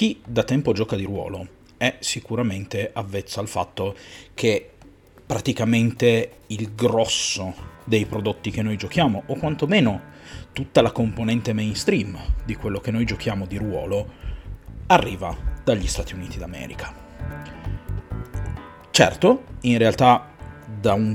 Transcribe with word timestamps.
chi 0.00 0.18
da 0.24 0.44
tempo 0.44 0.72
gioca 0.72 0.96
di 0.96 1.04
ruolo 1.04 1.46
è 1.76 1.96
sicuramente 1.98 2.88
avvezzo 2.94 3.38
al 3.38 3.48
fatto 3.48 3.94
che 4.32 4.70
praticamente 5.26 6.36
il 6.46 6.74
grosso 6.74 7.54
dei 7.84 8.06
prodotti 8.06 8.50
che 8.50 8.62
noi 8.62 8.78
giochiamo, 8.78 9.24
o 9.26 9.34
quantomeno 9.34 10.00
tutta 10.54 10.80
la 10.80 10.90
componente 10.90 11.52
mainstream 11.52 12.18
di 12.46 12.54
quello 12.54 12.80
che 12.80 12.90
noi 12.90 13.04
giochiamo 13.04 13.44
di 13.44 13.58
ruolo, 13.58 14.10
arriva 14.86 15.36
dagli 15.62 15.86
Stati 15.86 16.14
Uniti 16.14 16.38
d'America. 16.38 16.94
Certo, 18.90 19.44
in 19.60 19.76
realtà 19.76 20.30
da, 20.80 20.94
un, 20.94 21.14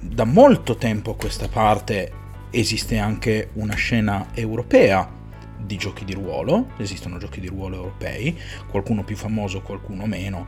da 0.00 0.24
molto 0.24 0.76
tempo 0.76 1.12
a 1.12 1.16
questa 1.16 1.48
parte 1.48 2.12
esiste 2.50 2.98
anche 2.98 3.52
una 3.54 3.74
scena 3.74 4.26
europea 4.34 5.16
di 5.58 5.76
giochi 5.76 6.04
di 6.04 6.14
ruolo, 6.14 6.70
esistono 6.78 7.18
giochi 7.18 7.40
di 7.40 7.48
ruolo 7.48 7.76
europei, 7.76 8.38
qualcuno 8.68 9.04
più 9.04 9.16
famoso, 9.16 9.60
qualcuno 9.60 10.06
meno, 10.06 10.46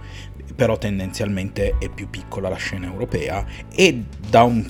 però 0.55 0.78
tendenzialmente 0.78 1.77
è 1.78 1.88
più 1.88 2.09
piccola 2.09 2.48
la 2.48 2.56
scena 2.56 2.86
europea 2.86 3.45
e 3.73 4.05
da 4.28 4.42
un, 4.42 4.69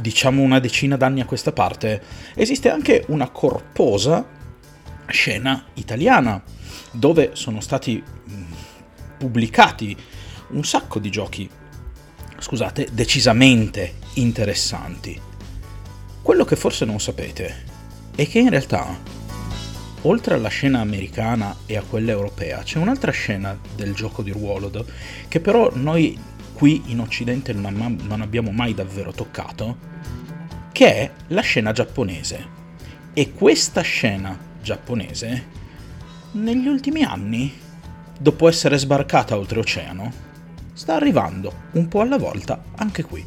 diciamo 0.00 0.42
una 0.42 0.58
decina 0.58 0.96
d'anni 0.96 1.20
a 1.20 1.26
questa 1.26 1.52
parte 1.52 2.02
esiste 2.34 2.70
anche 2.70 3.04
una 3.08 3.28
corposa 3.30 4.26
scena 5.06 5.64
italiana 5.74 6.42
dove 6.92 7.30
sono 7.34 7.60
stati 7.60 8.02
pubblicati 9.18 9.96
un 10.50 10.64
sacco 10.64 10.98
di 10.98 11.10
giochi, 11.10 11.48
scusate, 12.38 12.88
decisamente 12.92 13.96
interessanti. 14.14 15.20
Quello 16.22 16.44
che 16.44 16.56
forse 16.56 16.84
non 16.84 17.00
sapete 17.00 17.66
è 18.14 18.26
che 18.26 18.38
in 18.38 18.50
realtà 18.50 18.96
oltre 20.02 20.34
alla 20.34 20.48
scena 20.48 20.80
americana 20.80 21.56
e 21.66 21.76
a 21.76 21.82
quella 21.82 22.10
europea, 22.12 22.62
c'è 22.62 22.78
un'altra 22.78 23.10
scena 23.10 23.58
del 23.74 23.94
gioco 23.94 24.22
di 24.22 24.30
ruolo 24.30 24.70
che 25.28 25.40
però 25.40 25.70
noi 25.74 26.18
qui 26.52 26.82
in 26.86 27.00
Occidente 27.00 27.52
non 27.52 28.20
abbiamo 28.20 28.50
mai 28.50 28.74
davvero 28.74 29.12
toccato, 29.12 29.76
che 30.72 30.94
è 30.94 31.10
la 31.28 31.40
scena 31.40 31.72
giapponese. 31.72 32.56
E 33.12 33.32
questa 33.32 33.80
scena 33.80 34.36
giapponese, 34.62 35.46
negli 36.32 36.66
ultimi 36.66 37.02
anni, 37.02 37.52
dopo 38.18 38.48
essere 38.48 38.78
sbarcata 38.78 39.36
oltreoceano, 39.36 40.12
sta 40.72 40.94
arrivando 40.94 41.52
un 41.72 41.88
po' 41.88 42.00
alla 42.00 42.18
volta 42.18 42.62
anche 42.76 43.02
qui. 43.02 43.24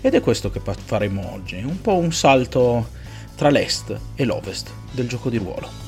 Ed 0.00 0.14
è 0.14 0.20
questo 0.20 0.50
che 0.50 0.60
faremo 0.84 1.32
oggi, 1.32 1.56
un 1.62 1.80
po' 1.80 1.96
un 1.96 2.12
salto 2.12 2.90
tra 3.34 3.48
l'est 3.48 3.98
e 4.14 4.24
l'ovest 4.24 4.70
del 4.90 5.08
gioco 5.08 5.30
di 5.30 5.38
ruolo. 5.38 5.83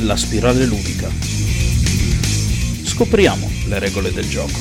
La 0.00 0.14
spirale 0.14 0.66
ludica. 0.66 1.08
Scopriamo 2.84 3.50
le 3.66 3.78
regole 3.78 4.12
del 4.12 4.28
gioco. 4.28 4.60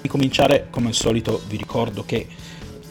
Per 0.00 0.10
cominciare, 0.10 0.66
come 0.70 0.88
al 0.88 0.94
solito, 0.94 1.40
vi 1.46 1.56
ricordo 1.56 2.04
che 2.04 2.26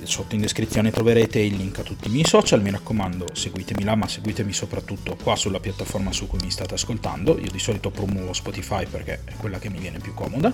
sotto 0.03 0.35
in 0.35 0.41
descrizione 0.41 0.89
troverete 0.89 1.39
il 1.39 1.57
link 1.57 1.79
a 1.79 1.83
tutti 1.83 2.07
i 2.07 2.11
miei 2.11 2.25
social, 2.25 2.61
mi 2.61 2.71
raccomando 2.71 3.25
seguitemi 3.33 3.83
là 3.83 3.95
ma 3.95 4.07
seguitemi 4.07 4.53
soprattutto 4.53 5.17
qua 5.21 5.35
sulla 5.35 5.59
piattaforma 5.59 6.13
su 6.13 6.25
cui 6.27 6.39
mi 6.41 6.49
state 6.49 6.75
ascoltando, 6.75 7.37
io 7.37 7.51
di 7.51 7.59
solito 7.59 7.89
promuovo 7.91 8.31
Spotify 8.31 8.85
perché 8.85 9.21
è 9.25 9.33
quella 9.33 9.59
che 9.59 9.69
mi 9.69 9.79
viene 9.79 9.99
più 9.99 10.13
comoda 10.13 10.53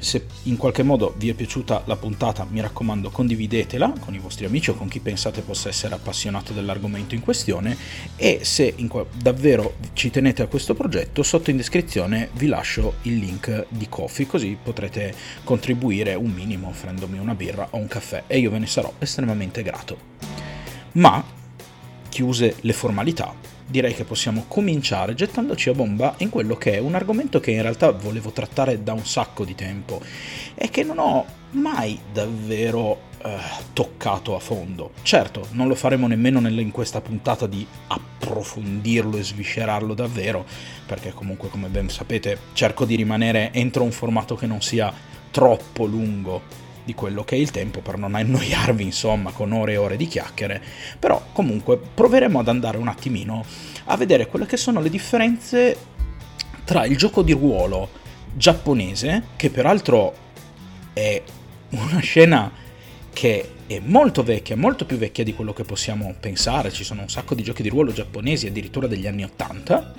se 0.00 0.26
in 0.44 0.56
qualche 0.56 0.82
modo 0.82 1.14
vi 1.16 1.28
è 1.28 1.34
piaciuta 1.34 1.82
la 1.86 1.96
puntata, 1.96 2.46
mi 2.48 2.60
raccomando 2.60 3.10
condividetela 3.10 3.92
con 4.00 4.14
i 4.14 4.18
vostri 4.18 4.46
amici 4.46 4.70
o 4.70 4.74
con 4.74 4.88
chi 4.88 5.00
pensate 5.00 5.42
possa 5.42 5.68
essere 5.68 5.94
appassionato 5.94 6.52
dell'argomento 6.52 7.14
in 7.14 7.20
questione 7.20 7.76
e 8.16 8.40
se 8.42 8.74
qua- 8.88 9.06
davvero 9.14 9.74
ci 9.92 10.10
tenete 10.10 10.42
a 10.42 10.46
questo 10.46 10.74
progetto, 10.74 11.22
sotto 11.22 11.50
in 11.50 11.56
descrizione 11.56 12.30
vi 12.34 12.46
lascio 12.46 12.94
il 13.02 13.18
link 13.18 13.66
di 13.68 13.88
Coffee 13.88 14.26
così 14.26 14.56
potrete 14.60 15.14
contribuire 15.44 16.14
un 16.14 16.30
minimo 16.30 16.68
offrendomi 16.68 17.18
una 17.18 17.34
birra 17.34 17.68
o 17.70 17.76
un 17.76 17.86
caffè 17.86 18.24
e 18.26 18.38
io 18.38 18.50
ve 18.50 18.58
ne 18.58 18.66
sarò 18.66 18.92
estremamente 18.98 19.62
grato. 19.62 20.18
Ma, 20.92 21.22
chiuse 22.10 22.56
le 22.60 22.74
formalità, 22.74 23.32
direi 23.66 23.94
che 23.94 24.04
possiamo 24.04 24.44
cominciare 24.48 25.14
gettandoci 25.14 25.70
a 25.70 25.72
bomba 25.72 26.14
in 26.18 26.28
quello 26.28 26.56
che 26.56 26.74
è 26.74 26.78
un 26.78 26.94
argomento 26.94 27.40
che 27.40 27.52
in 27.52 27.62
realtà 27.62 27.92
volevo 27.92 28.30
trattare 28.32 28.82
da 28.82 28.92
un 28.92 29.06
sacco 29.06 29.44
di 29.44 29.54
tempo 29.54 30.02
e 30.54 30.68
che 30.68 30.82
non 30.82 30.98
ho 30.98 31.24
mai 31.52 31.98
davvero 32.12 33.08
eh, 33.22 33.36
toccato 33.72 34.34
a 34.34 34.40
fondo. 34.40 34.92
Certo, 35.02 35.46
non 35.52 35.68
lo 35.68 35.74
faremo 35.74 36.06
nemmeno 36.06 36.46
in 36.48 36.70
questa 36.70 37.00
puntata 37.00 37.46
di 37.46 37.66
approfondirlo 37.86 39.16
e 39.16 39.22
sviscerarlo 39.22 39.94
davvero, 39.94 40.44
perché 40.86 41.12
comunque 41.12 41.48
come 41.48 41.68
ben 41.68 41.88
sapete 41.88 42.38
cerco 42.52 42.84
di 42.84 42.96
rimanere 42.96 43.52
entro 43.52 43.84
un 43.84 43.92
formato 43.92 44.34
che 44.34 44.46
non 44.46 44.60
sia 44.60 44.92
troppo 45.30 45.86
lungo 45.86 46.68
di 46.90 46.94
quello 46.94 47.22
che 47.22 47.36
è 47.36 47.38
il 47.38 47.52
tempo 47.52 47.80
per 47.80 47.96
non 47.96 48.16
annoiarvi 48.16 48.82
insomma 48.82 49.30
con 49.30 49.52
ore 49.52 49.72
e 49.72 49.76
ore 49.76 49.96
di 49.96 50.08
chiacchiere, 50.08 50.60
però 50.98 51.28
comunque 51.32 51.78
proveremo 51.78 52.40
ad 52.40 52.48
andare 52.48 52.78
un 52.78 52.88
attimino 52.88 53.44
a 53.84 53.96
vedere 53.96 54.26
quelle 54.26 54.46
che 54.46 54.56
sono 54.56 54.80
le 54.80 54.90
differenze 54.90 55.76
tra 56.64 56.84
il 56.84 56.96
gioco 56.96 57.22
di 57.22 57.32
ruolo 57.32 57.88
giapponese, 58.34 59.24
che 59.36 59.50
peraltro 59.50 60.14
è 60.92 61.22
una 61.70 62.00
scena 62.00 62.50
che 63.12 63.50
è 63.66 63.80
molto 63.84 64.22
vecchia, 64.24 64.56
molto 64.56 64.84
più 64.84 64.96
vecchia 64.96 65.22
di 65.22 65.34
quello 65.34 65.52
che 65.52 65.62
possiamo 65.62 66.12
pensare, 66.18 66.72
ci 66.72 66.84
sono 66.84 67.02
un 67.02 67.08
sacco 67.08 67.34
di 67.34 67.42
giochi 67.44 67.62
di 67.62 67.68
ruolo 67.68 67.92
giapponesi 67.92 68.48
addirittura 68.48 68.88
degli 68.88 69.06
anni 69.06 69.22
80. 69.24 69.94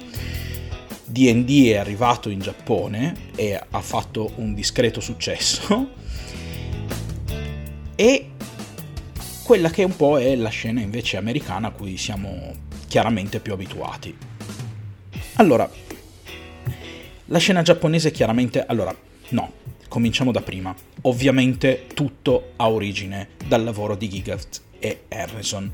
DD 1.05 1.71
è 1.71 1.75
arrivato 1.75 2.29
in 2.29 2.39
Giappone 2.39 3.31
e 3.35 3.53
ha 3.53 3.81
fatto 3.81 4.31
un 4.35 4.53
discreto 4.53 5.01
successo 5.01 5.99
e 8.01 8.29
quella 9.43 9.69
che 9.69 9.83
un 9.83 9.95
po' 9.95 10.19
è 10.19 10.35
la 10.35 10.49
scena 10.49 10.81
invece 10.81 11.17
americana 11.17 11.67
a 11.67 11.71
cui 11.71 11.97
siamo 11.97 12.51
chiaramente 12.87 13.39
più 13.39 13.53
abituati. 13.53 14.17
Allora, 15.35 15.69
la 17.25 17.37
scena 17.37 17.61
giapponese 17.61 18.09
chiaramente, 18.09 18.65
allora, 18.65 18.95
no, 19.29 19.51
cominciamo 19.87 20.31
da 20.31 20.41
prima. 20.41 20.73
Ovviamente 21.01 21.85
tutto 21.93 22.53
ha 22.55 22.71
origine 22.71 23.29
dal 23.47 23.63
lavoro 23.63 23.95
di 23.95 24.09
Gigaft 24.09 24.61
e 24.79 25.03
Harrison, 25.07 25.71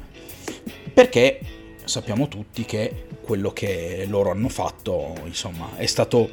perché 0.94 1.40
sappiamo 1.86 2.28
tutti 2.28 2.66
che 2.66 3.06
quello 3.22 3.54
che 3.54 4.06
loro 4.10 4.32
hanno 4.32 4.50
fatto, 4.50 5.16
insomma, 5.24 5.78
è 5.78 5.86
stato 5.86 6.30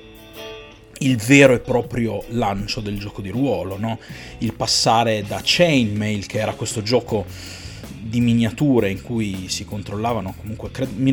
il 0.99 1.17
vero 1.17 1.55
e 1.55 1.61
proprio 1.61 2.23
lancio 2.29 2.81
del 2.81 2.99
gioco 2.99 3.21
di 3.21 3.31
ruolo, 3.31 3.79
no? 3.79 3.99
il 4.39 4.53
passare 4.53 5.25
da 5.27 5.41
Chainmail, 5.43 6.27
che 6.27 6.39
era 6.39 6.55
questo 6.55 6.83
gioco 6.83 7.25
di 8.01 8.21
miniature 8.21 8.91
in 8.91 9.03
cui 9.03 9.49
si 9.49 9.65
controllavano 9.65 10.35
comunque, 10.39 10.71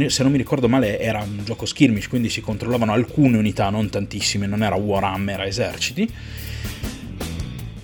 se 0.10 0.24
non 0.24 0.32
mi 0.32 0.38
ricordo 0.38 0.68
male 0.68 1.00
era 1.00 1.24
un 1.24 1.42
gioco 1.44 1.66
skirmish, 1.66 2.08
quindi 2.08 2.30
si 2.30 2.42
controllavano 2.42 2.92
alcune 2.92 3.38
unità, 3.38 3.70
non 3.70 3.90
tantissime, 3.90 4.46
non 4.46 4.62
era 4.62 4.76
Warhammer 4.76 5.40
a 5.40 5.46
eserciti. 5.46 6.10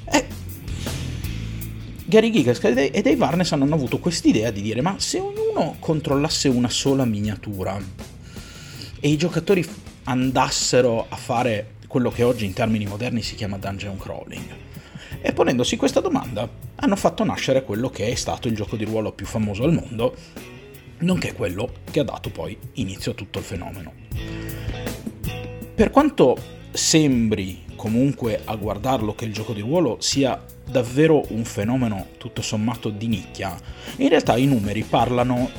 E 0.06 0.26
Gary 2.06 2.32
Gigas 2.32 2.60
e 2.64 3.02
Dave 3.02 3.24
Arnes 3.24 3.52
hanno 3.52 3.74
avuto 3.74 4.00
quest'idea 4.00 4.52
di 4.52 4.62
dire 4.62 4.82
ma 4.82 4.96
se 4.98 5.20
ognuno 5.20 5.78
controllasse 5.80 6.48
una 6.48 6.70
sola 6.70 7.06
miniatura 7.06 7.80
e 9.00 9.10
i 9.10 9.18
giocatori 9.18 9.66
andassero 10.04 11.06
a 11.10 11.16
fare 11.16 11.76
quello 11.88 12.12
che 12.12 12.24
oggi 12.24 12.46
in 12.46 12.54
termini 12.54 12.86
moderni 12.86 13.22
si 13.22 13.36
chiama 13.36 13.58
dungeon 13.58 13.98
crawling. 13.98 14.56
E 15.22 15.34
ponendosi 15.34 15.78
questa 15.78 16.02
domanda 16.02 16.48
hanno 16.76 16.96
fatto 16.96 17.24
nascere 17.24 17.64
quello 17.64 17.90
che 17.90 18.08
è 18.08 18.16
stato 18.16 18.48
il 18.48 18.56
gioco 18.56 18.76
di 18.76 18.86
ruolo 18.86 19.14
più 19.14 19.26
famoso 19.26 19.64
al 19.64 19.74
mondo, 19.74 20.16
nonché 21.00 21.34
quello 21.34 21.72
che 21.90 22.02
ha 22.02 22.04
dato 22.04 22.30
poi 22.30 22.58
inizio 22.74 23.12
a 23.12 23.16
tutto 23.16 23.40
il 23.40 23.46
fenomeno. 23.46 23.94
Per 25.74 25.90
quanto 25.90 26.38
sembri 26.72 27.64
comunque 27.76 28.42
a 28.44 28.56
guardarlo 28.56 29.16
che 29.16 29.26
il 29.26 29.34
gioco 29.34 29.54
di 29.54 29.62
ruolo 29.62 29.98
sia 30.00 30.44
davvero 30.70 31.24
un 31.30 31.46
fenomeno 31.46 32.08
tutto 32.18 32.42
sommato 32.42 32.90
di 32.90 33.08
nicchia, 33.08 33.56
in 33.98 34.10
realtà 34.10 34.36
i 34.38 34.46
numeri 34.46 34.84
parlano 34.84 35.50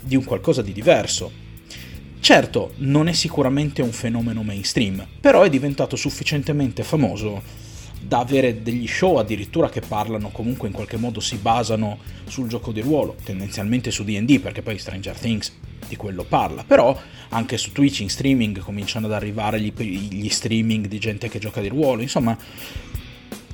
di 0.00 0.14
un 0.16 0.24
qualcosa 0.24 0.62
di 0.62 0.72
diverso, 0.72 1.41
Certo, 2.22 2.74
non 2.76 3.08
è 3.08 3.12
sicuramente 3.12 3.82
un 3.82 3.90
fenomeno 3.90 4.44
mainstream, 4.44 5.04
però 5.20 5.42
è 5.42 5.50
diventato 5.50 5.96
sufficientemente 5.96 6.84
famoso 6.84 7.42
da 8.00 8.20
avere 8.20 8.62
degli 8.62 8.86
show 8.86 9.16
addirittura 9.16 9.68
che 9.68 9.80
parlano 9.80 10.28
comunque 10.28 10.68
in 10.68 10.72
qualche 10.72 10.96
modo 10.96 11.18
si 11.18 11.34
basano 11.38 11.98
sul 12.28 12.46
gioco 12.46 12.70
di 12.70 12.80
ruolo, 12.80 13.16
tendenzialmente 13.24 13.90
su 13.90 14.04
D&D 14.04 14.38
perché 14.38 14.62
poi 14.62 14.78
Stranger 14.78 15.18
Things 15.18 15.52
di 15.88 15.96
quello 15.96 16.22
parla, 16.22 16.62
però 16.62 16.96
anche 17.30 17.58
su 17.58 17.72
Twitch 17.72 18.02
in 18.02 18.08
streaming 18.08 18.60
cominciano 18.60 19.06
ad 19.06 19.14
arrivare 19.14 19.60
gli, 19.60 19.72
gli 19.74 20.28
streaming 20.28 20.86
di 20.86 21.00
gente 21.00 21.28
che 21.28 21.40
gioca 21.40 21.60
di 21.60 21.70
ruolo, 21.70 22.02
insomma 22.02 22.38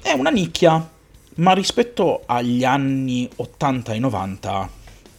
è 0.02 0.12
una 0.12 0.28
nicchia, 0.28 0.90
ma 1.36 1.54
rispetto 1.54 2.24
agli 2.26 2.64
anni 2.64 3.26
80 3.34 3.94
e 3.94 3.98
90 3.98 4.70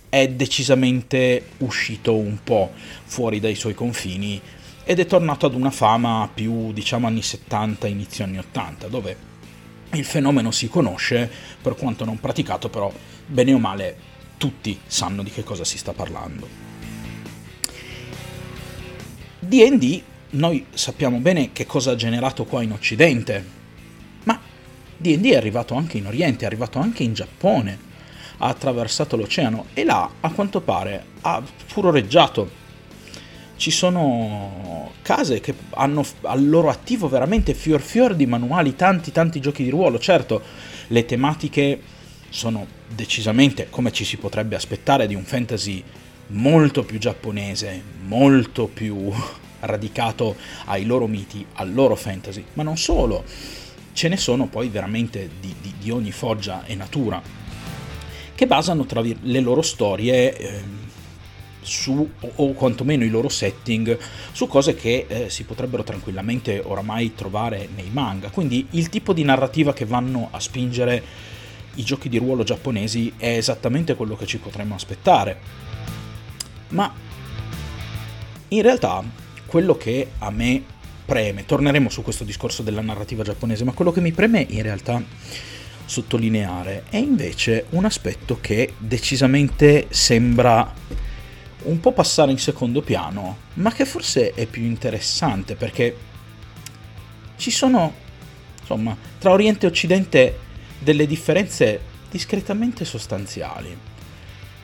è 0.10 0.28
decisamente 0.28 1.46
uscito 1.60 2.16
un 2.16 2.40
po' 2.44 2.72
fuori 3.06 3.40
dai 3.40 3.56
suoi 3.56 3.74
confini 3.74 4.42
ed 4.84 5.00
è 5.00 5.06
tornato 5.06 5.46
ad 5.46 5.54
una 5.54 5.70
fama 5.70 6.30
più 6.34 6.74
diciamo 6.74 7.08
anni 7.08 7.22
70, 7.22 7.88
inizio 7.88 8.24
anni 8.24 8.40
80, 8.40 8.88
dove 8.88 9.28
il 9.92 10.04
fenomeno 10.04 10.52
si 10.52 10.68
conosce, 10.68 11.30
per 11.62 11.76
quanto 11.76 12.06
non 12.06 12.20
praticato, 12.20 12.70
però 12.70 12.92
bene 13.26 13.54
o 13.54 13.60
male 13.60 13.98
tutti 14.38 14.80
sanno 14.86 15.24
di 15.24 15.30
che 15.30 15.44
cosa 15.44 15.64
si 15.64 15.78
sta 15.78 15.94
parlando. 15.94 16.48
DD 19.40 20.02
noi 20.32 20.66
sappiamo 20.74 21.18
bene 21.20 21.52
che 21.54 21.66
cosa 21.66 21.92
ha 21.92 21.96
generato 21.96 22.46
qua 22.46 22.62
in 22.62 22.72
Occidente, 22.72 23.58
D&D 25.02 25.30
è 25.32 25.38
arrivato 25.38 25.76
anche 25.76 25.98
in 25.98 26.08
Oriente, 26.08 26.44
è 26.44 26.48
arrivato 26.48 26.78
anche 26.78 27.04
in 27.04 27.14
Giappone, 27.14 27.88
ha 28.40 28.48
attraversato 28.48 29.16
l'oceano 29.16 29.68
e 29.74 29.84
là, 29.84 30.10
a 30.20 30.32
quanto 30.32 30.62
pare, 30.62 31.04
ha 31.22 31.42
furoreggiato. 31.66 32.58
Ci 33.56 33.72
sono 33.72 34.92
case 35.02 35.42
che 35.42 35.54
hanno 35.72 36.06
al 36.22 36.48
loro 36.48 36.70
attivo 36.70 37.10
veramente 37.10 37.54
fior 37.54 37.82
fior 37.82 38.16
di 38.16 38.26
manuali, 38.26 38.76
tanti 38.76 39.12
tanti 39.12 39.42
giochi 39.42 39.64
di 39.64 39.70
ruolo. 39.70 40.00
Certo, 40.00 40.42
le 40.88 41.06
tematiche 41.06 41.82
sono 42.30 42.66
decisamente, 42.88 43.70
come 43.70 43.92
ci 43.92 44.06
si 44.06 44.18
potrebbe 44.18 44.56
aspettare, 44.56 45.08
di 45.08 45.16
un 45.16 45.24
fantasy 45.24 45.84
molto 46.28 46.84
più 46.84 47.00
giapponese, 47.00 47.82
molto 48.06 48.68
più 48.68 49.12
radicato 49.62 50.38
ai 50.66 50.86
loro 50.86 51.08
miti, 51.08 51.46
al 51.56 51.74
loro 51.74 51.96
fantasy, 51.96 52.44
ma 52.54 52.64
non 52.64 52.78
solo 52.78 53.26
ce 53.92 54.08
ne 54.08 54.16
sono 54.16 54.48
poi 54.48 54.70
veramente 54.70 55.30
di, 55.42 55.54
di, 55.60 55.74
di 55.78 55.92
ogni 55.92 56.12
foggia 56.12 56.64
e 56.66 56.76
natura, 56.76 57.22
che 58.40 58.48
basano 58.48 58.86
tra 58.86 59.02
le 59.02 59.40
loro 59.42 59.62
storie 59.62 60.38
eh, 60.38 60.62
su, 61.60 62.10
o 62.20 62.54
quantomeno 62.54 63.04
i 63.04 63.10
loro 63.10 63.28
setting, 63.28 64.00
su 64.32 64.48
cose 64.48 64.76
che 64.76 65.08
eh, 65.10 65.30
si 65.30 65.44
potrebbero 65.44 65.84
tranquillamente 65.84 66.62
oramai 66.64 67.14
trovare 67.16 67.68
nei 67.76 67.90
manga. 67.92 68.30
Quindi 68.30 68.66
il 68.70 68.88
tipo 68.88 69.12
di 69.12 69.24
narrativa 69.24 69.74
che 69.74 69.84
vanno 69.84 70.30
a 70.32 70.40
spingere 70.40 71.04
i 71.76 71.84
giochi 71.84 72.08
di 72.08 72.18
ruolo 72.18 72.44
giapponesi 72.44 73.12
è 73.18 73.28
esattamente 73.28 73.96
quello 73.96 74.16
che 74.16 74.26
ci 74.26 74.38
potremmo 74.38 74.74
aspettare. 74.74 75.38
Ma 76.70 76.94
in 78.48 78.62
realtà 78.62 79.04
quello 79.48 79.76
che 79.76 80.12
a 80.20 80.32
me 80.32 80.64
preme, 81.04 81.46
torneremo 81.46 81.90
su 81.90 82.04
questo 82.04 82.24
discorso 82.24 82.64
della 82.64 82.80
narrativa 82.80 83.22
giapponese, 83.22 83.66
ma 83.66 83.74
quello 83.74 83.92
che 83.92 84.00
mi 84.00 84.14
preme 84.14 84.46
in 84.48 84.62
realtà 84.62 85.04
sottolineare 85.90 86.84
è 86.90 86.98
invece 86.98 87.66
un 87.72 87.84
aspetto 87.84 88.38
che 88.40 88.74
decisamente 88.78 89.88
sembra 89.90 90.72
un 91.64 91.80
po' 91.80 91.92
passare 91.92 92.32
in 92.32 92.38
secondo 92.38 92.82
piano, 92.82 93.38
ma 93.56 93.74
che 93.74 93.86
forse 93.86 94.34
è 94.34 94.46
più 94.46 94.62
interessante 94.64 95.56
perché 95.56 95.98
ci 97.38 97.50
sono, 97.50 97.92
insomma, 98.60 98.96
tra 99.18 99.32
Oriente 99.32 99.66
e 99.66 99.70
Occidente 99.70 100.40
delle 100.78 101.08
differenze 101.08 101.82
discretamente 102.12 102.86
sostanziali. 102.86 103.76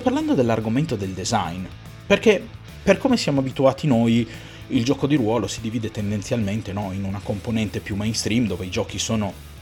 Parlando 0.01 0.35
dell'argomento 0.35 0.95
del 0.95 1.11
design, 1.11 1.65
perché 2.05 2.45
per 2.83 2.99
come 2.99 3.17
siamo 3.17 3.39
abituati 3.39 3.87
noi 3.87 4.27
il 4.67 4.83
gioco 4.83 5.07
di 5.07 5.15
ruolo 5.15 5.47
si 5.47 5.59
divide 5.59 5.89
tendenzialmente 5.89 6.71
no, 6.71 6.91
in 6.91 7.03
una 7.03 7.19
componente 7.21 7.79
più 7.79 7.95
mainstream 7.95 8.45
dove 8.45 8.65
i 8.65 8.69
giochi 8.69 8.99
sono 8.99 9.53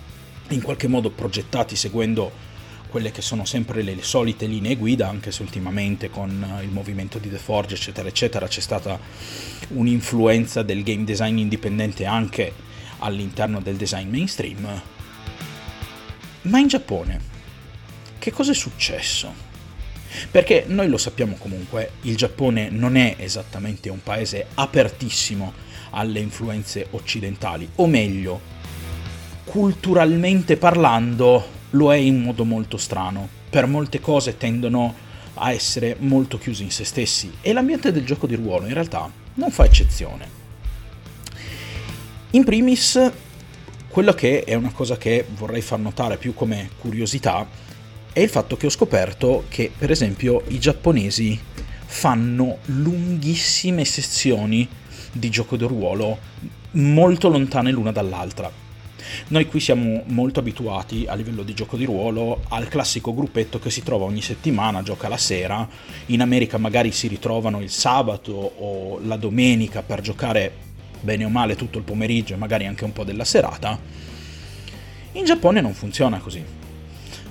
in 0.53 0.61
qualche 0.61 0.88
modo 0.88 1.09
progettati 1.09 1.75
seguendo 1.75 2.51
quelle 2.94 3.11
che 3.11 3.23
sono 3.23 3.44
sempre 3.44 3.81
le, 3.81 3.97
solite 4.01 4.45
linee 4.45 4.75
guida, 4.75 5.09
anche 5.09 5.31
se 5.31 5.41
ultimamente 5.41 6.11
con 6.11 6.59
il 6.61 6.69
movimento 6.69 7.17
di 7.17 7.27
The 7.27 7.39
Forge, 7.39 7.73
eccetera, 7.73 8.07
eccetera, 8.07 8.47
c'è 8.47 8.61
stata 8.61 9.00
un'influenza 9.69 10.61
del 10.61 10.83
game 10.83 11.03
design 11.03 11.39
indipendente 11.39 12.05
anche 12.05 12.53
all'interno 13.00 13.61
del 13.61 13.77
design 13.77 14.09
mainstream. 14.09 14.81
Ma 16.44 16.59
in 16.59 16.67
Giappone, 16.67 17.19
che 18.19 18.31
cosa 18.31 18.51
è 18.51 18.55
successo? 18.55 19.33
Perché 20.29 20.65
noi 20.67 20.88
lo 20.88 20.97
sappiamo 20.97 21.35
comunque, 21.39 21.94
il 22.01 22.15
Giappone 22.15 22.69
non 22.69 22.95
è 22.95 23.15
esattamente 23.17 23.89
un 23.89 24.03
paese 24.03 24.45
apertissimo 24.53 25.51
alle 25.89 26.19
influenze 26.19 26.88
occidentali, 26.91 27.67
o 27.77 27.88
meglio, 27.88 28.52
culturalmente 29.43 30.57
parlando 30.57 31.61
lo 31.71 31.93
è 31.93 31.97
in 31.97 32.21
modo 32.21 32.45
molto 32.45 32.77
strano. 32.77 33.27
Per 33.49 33.67
molte 33.67 33.99
cose 33.99 34.37
tendono 34.37 34.95
a 35.35 35.51
essere 35.51 35.95
molto 35.99 36.37
chiusi 36.37 36.63
in 36.63 36.71
se 36.71 36.83
stessi 36.83 37.31
e 37.41 37.53
l'ambiente 37.53 37.91
del 37.91 38.05
gioco 38.05 38.27
di 38.27 38.35
ruolo 38.35 38.67
in 38.67 38.73
realtà 38.73 39.09
non 39.35 39.51
fa 39.51 39.65
eccezione. 39.65 40.41
In 42.31 42.43
primis, 42.43 43.11
quello 43.87 44.13
che 44.13 44.43
è 44.43 44.55
una 44.55 44.71
cosa 44.71 44.97
che 44.97 45.25
vorrei 45.35 45.61
far 45.61 45.79
notare 45.79 46.17
più 46.17 46.33
come 46.33 46.69
curiosità 46.79 47.47
è 48.11 48.19
il 48.19 48.29
fatto 48.29 48.57
che 48.57 48.67
ho 48.67 48.71
scoperto 48.71 49.45
che, 49.49 49.71
per 49.75 49.91
esempio, 49.91 50.43
i 50.47 50.59
giapponesi 50.59 51.39
fanno 51.85 52.57
lunghissime 52.65 53.85
sezioni 53.85 54.67
di 55.11 55.29
gioco 55.29 55.57
di 55.57 55.65
ruolo 55.65 56.17
molto 56.71 57.29
lontane 57.29 57.71
l'una 57.71 57.91
dall'altra. 57.91 58.62
Noi 59.27 59.47
qui 59.47 59.59
siamo 59.59 60.03
molto 60.07 60.39
abituati 60.39 61.05
a 61.07 61.15
livello 61.15 61.44
di 61.44 61.53
gioco 61.53 61.77
di 61.77 61.85
ruolo 61.85 62.44
al 62.50 62.67
classico 62.67 63.13
gruppetto 63.13 63.59
che 63.59 63.69
si 63.69 63.83
trova 63.83 64.05
ogni 64.05 64.21
settimana, 64.21 64.83
gioca 64.83 65.07
la 65.07 65.17
sera, 65.17 65.67
in 66.07 66.21
America 66.21 66.57
magari 66.57 66.91
si 66.91 67.07
ritrovano 67.07 67.61
il 67.61 67.69
sabato 67.69 68.31
o 68.31 69.00
la 69.03 69.17
domenica 69.17 69.81
per 69.81 70.01
giocare 70.01 70.51
bene 71.01 71.25
o 71.25 71.29
male 71.29 71.55
tutto 71.55 71.77
il 71.77 71.83
pomeriggio 71.83 72.33
e 72.33 72.38
magari 72.38 72.65
anche 72.65 72.83
un 72.83 72.94
po' 72.94 73.03
della 73.03 73.25
serata. 73.25 73.79
In 75.13 75.25
Giappone 75.25 75.61
non 75.61 75.73
funziona 75.73 76.19
così. 76.19 76.44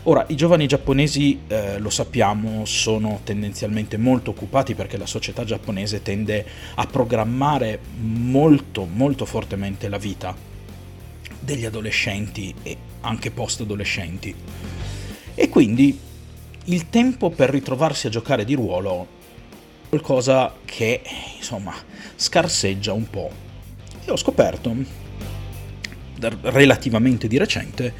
Ora, 0.04 0.24
i 0.28 0.34
giovani 0.34 0.66
giapponesi, 0.66 1.42
eh, 1.46 1.78
lo 1.78 1.90
sappiamo, 1.90 2.64
sono 2.64 3.20
tendenzialmente 3.22 3.96
molto 3.96 4.30
occupati 4.30 4.74
perché 4.74 4.96
la 4.96 5.06
società 5.06 5.44
giapponese 5.44 6.02
tende 6.02 6.44
a 6.74 6.86
programmare 6.86 7.78
molto, 8.00 8.84
molto 8.84 9.24
fortemente 9.24 9.88
la 9.88 9.98
vita 9.98 10.51
degli 11.42 11.64
adolescenti 11.64 12.54
e 12.62 12.76
anche 13.00 13.30
post-adolescenti. 13.30 14.34
E 15.34 15.48
quindi 15.48 15.98
il 16.66 16.88
tempo 16.88 17.31
per 17.31 17.50
ritrovarsi 17.50 18.06
a 18.06 18.10
giocare 18.10 18.44
di 18.44 18.55
ruolo 18.55 19.06
è 19.84 19.88
qualcosa 19.88 20.55
che, 20.64 21.02
insomma, 21.36 21.74
scarseggia 22.14 22.93
un 22.93 23.10
po'. 23.10 23.31
E 24.05 24.10
ho 24.10 24.17
scoperto, 24.17 24.74
relativamente 26.43 27.28
di 27.28 27.36
recente, 27.36 27.93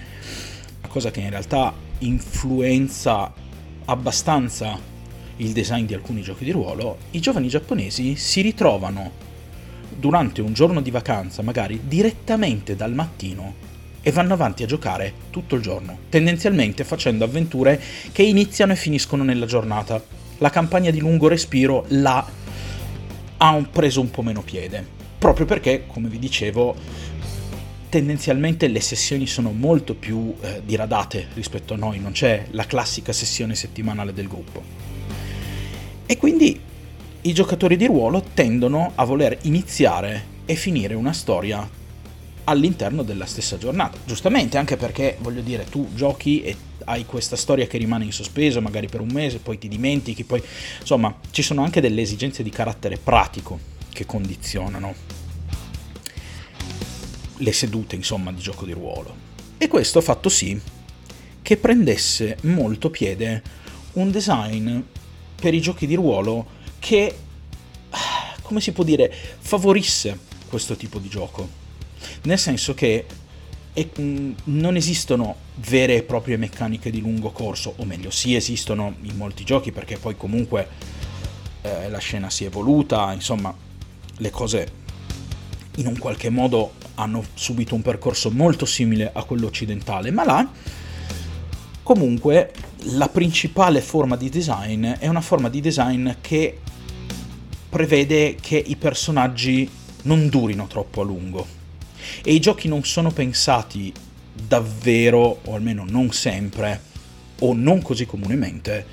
una 0.79 0.89
cosa 0.89 1.11
che 1.11 1.21
in 1.21 1.31
realtà 1.31 1.75
influenza 1.99 3.33
abbastanza 3.85 4.79
il 5.37 5.53
design 5.53 5.87
di 5.87 5.95
alcuni 5.95 6.23
giochi 6.23 6.45
di 6.45 6.53
ruolo, 6.53 6.99
i 7.11 7.21
giovani 7.21 7.49
giapponesi 7.49 8.15
si 8.17 8.41
ritrovano 8.43 9.31
durante 10.03 10.41
un 10.41 10.53
giorno 10.53 10.81
di 10.81 10.91
vacanza, 10.91 11.43
magari 11.43 11.83
direttamente 11.85 12.75
dal 12.75 12.93
mattino, 12.93 13.55
e 14.03 14.11
vanno 14.11 14.33
avanti 14.33 14.65
a 14.65 14.67
giocare 14.67 15.13
tutto 15.31 15.55
il 15.55 15.63
giorno, 15.63 15.97
tendenzialmente 16.09 16.83
facendo 16.83 17.25
avventure 17.25 17.81
che 18.11 18.25
iniziano 18.25 18.73
e 18.73 18.77
finiscono 18.77 19.23
nella 19.23 19.47
giornata. 19.47 20.03
La 20.39 20.51
campagna 20.51 20.91
di 20.91 20.99
lungo 20.99 21.29
respiro 21.29 21.85
là 21.91 22.27
ha 23.37 23.67
preso 23.71 24.01
un 24.01 24.11
po' 24.11 24.23
meno 24.23 24.43
piede, 24.43 24.85
proprio 25.19 25.47
perché, 25.47 25.85
come 25.87 26.09
vi 26.09 26.19
dicevo, 26.19 26.75
tendenzialmente 27.89 28.67
le 28.67 28.81
sessioni 28.81 29.29
sono 29.29 29.53
molto 29.53 29.95
più 29.95 30.35
eh, 30.41 30.63
diradate 30.65 31.29
rispetto 31.35 31.75
a 31.75 31.77
noi, 31.77 32.01
non 32.01 32.11
c'è 32.11 32.47
la 32.51 32.65
classica 32.67 33.13
sessione 33.13 33.55
settimanale 33.55 34.13
del 34.13 34.27
gruppo. 34.27 34.63
E 36.07 36.17
quindi 36.17 36.71
i 37.23 37.33
giocatori 37.33 37.77
di 37.77 37.87
ruolo 37.87 38.25
tendono 38.35 38.93
a 38.97 39.05
voler 39.05 39.39
iniziare 39.43 40.31
e 40.45 40.57
finire 40.57 40.95
una 40.95 41.13
storia 41.13 41.69
all'interno 42.45 43.05
della 43.05 43.27
stessa 43.27 43.57
giornata. 43.59 43.97
Giustamente, 44.05 44.59
anche 44.59 44.77
perché, 44.77 45.17
voglio 45.21 45.41
dire, 45.41 45.65
tu 45.65 45.89
giochi 45.95 46.43
e 46.43 46.57
hai 46.87 47.07
questa 47.07 47.37
storia 47.37 47.69
che 47.69 47.79
rimane 47.79 48.05
in 48.05 48.13
sospeso, 48.13 48.61
magari 48.61 48.89
per 48.89 49.01
un 49.01 49.11
mese, 49.13 49.39
poi 49.39 49.57
ti 49.57 49.69
dimentichi, 49.69 50.25
poi 50.25 50.43
insomma, 50.81 51.17
ci 51.31 51.43
sono 51.43 51.63
anche 51.63 51.81
delle 51.81 52.03
esigenze 52.03 52.43
di 52.43 52.51
carattere 52.51 52.97
pratico 52.97 53.59
che 53.93 54.05
condizionano 54.05 54.93
le 57.37 57.53
sedute 57.53 57.95
insomma 57.95 58.33
di 58.33 58.41
gioco 58.41 58.65
di 58.65 58.73
ruolo. 58.73 59.15
E 59.59 59.69
questo 59.69 60.01
ha 60.01 60.03
fatto 60.03 60.29
sì 60.29 60.61
che 61.41 61.57
prendesse 61.57 62.39
molto 62.43 62.91
piede 62.91 63.43
un 63.93 64.11
design 64.11 64.81
per 65.37 65.55
i 65.55 65.61
giochi 65.61 65.87
di 65.87 65.95
ruolo 65.95 66.61
che, 66.83 67.17
come 68.43 68.61
si 68.61 68.73
può 68.73 68.83
dire, 68.83 69.13
favorisse 69.39 70.19
questo 70.49 70.75
tipo 70.75 70.99
di 70.99 71.09
gioco. 71.09 71.61
Nel 72.25 72.39
senso 72.39 72.75
che 72.75 73.07
e 73.73 73.91
mh, 73.95 74.03
mm, 74.03 74.33
non 74.45 74.75
esistono 74.75 75.37
vere 75.55 75.95
e 75.95 76.03
proprie 76.03 76.37
meccaniche 76.37 76.91
di 76.91 77.01
lungo 77.01 77.31
corso, 77.31 77.75
o 77.77 77.85
meglio, 77.85 78.11
sì 78.11 78.35
esistono 78.35 78.97
in 79.03 79.17
molti 79.17 79.45
giochi 79.45 79.71
perché 79.71 79.97
poi 79.97 80.17
comunque 80.17 80.69
eh, 81.63 81.89
la 81.89 81.99
scena 81.99 82.29
si 82.29 82.43
è 82.43 82.49
evoluta, 82.49 83.13
insomma, 83.13 83.55
le 84.17 84.31
cose 84.31 84.81
in 85.77 85.87
un 85.87 85.97
qualche 85.97 86.29
modo 86.31 86.73
hanno 86.97 87.25
subito 87.35 87.75
un 87.77 87.83
percorso 87.83 88.31
molto 88.31 88.67
simile 88.67 89.11
a 89.15 89.23
quello 89.23 89.47
occidentale, 89.47 90.11
ma 90.11 90.25
là 90.25 90.51
comunque 91.83 92.53
la 92.97 93.09
principale 93.09 93.81
forma 93.81 94.17
di 94.17 94.29
design 94.29 94.87
è 94.87 95.07
una 95.09 95.21
forma 95.21 95.49
di 95.49 95.61
design 95.61 96.11
che 96.21 96.59
prevede 97.73 98.37
che 98.39 98.63
i 98.63 98.77
personaggi 98.77 99.67
non 100.03 100.29
durino 100.29 100.67
troppo 100.67 101.01
a 101.01 101.05
lungo 101.05 101.47
e 102.23 102.35
i 102.35 102.39
giochi 102.39 102.69
non 102.69 102.85
sono 102.85 103.11
pensati 103.11 103.91
davvero, 104.35 105.41
o 105.43 105.55
almeno 105.55 105.87
non 105.89 106.13
sempre, 106.13 106.83
o 107.39 107.55
non 107.55 107.81
così 107.81 108.05
comunemente, 108.05 108.85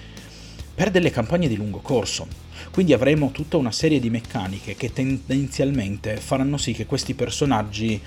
per 0.74 0.92
delle 0.92 1.12
campagne 1.12 1.50
di 1.50 1.58
lungo 1.58 1.80
corso. 1.80 2.26
Quindi 2.72 2.94
avremo 2.94 3.32
tutta 3.32 3.58
una 3.58 3.74
serie 3.74 4.00
di 4.00 4.10
meccaniche 4.10 4.78
che 4.78 4.94
tendenzialmente 4.94 6.16
faranno 6.16 6.56
sì 6.56 6.72
che 6.72 6.86
questi 6.86 7.14
personaggi 7.14 8.00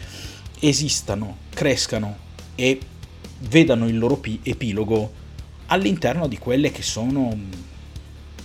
esistano, 0.58 1.36
crescano 1.50 2.16
e 2.54 2.80
vedano 3.40 3.86
il 3.88 3.98
loro 3.98 4.22
epilogo 4.42 5.12
all'interno 5.66 6.26
di 6.28 6.38
quelle 6.38 6.70
che 6.70 6.82
sono 6.82 7.36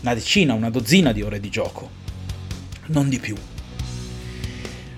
una 0.01 0.13
decina, 0.13 0.53
una 0.53 0.69
dozzina 0.69 1.13
di 1.13 1.22
ore 1.22 1.39
di 1.39 1.50
gioco, 1.50 1.97
non 2.88 3.10
di 3.10 3.20
più. 3.20 3.36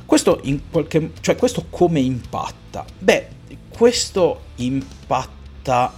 Questo, 0.05 0.39
in 0.43 0.61
qualche, 0.71 1.11
cioè 1.21 1.35
questo 1.35 1.67
come 1.69 1.99
impatta? 1.99 2.85
Beh, 2.97 3.27
questo 3.69 4.41
impatta 4.55 5.93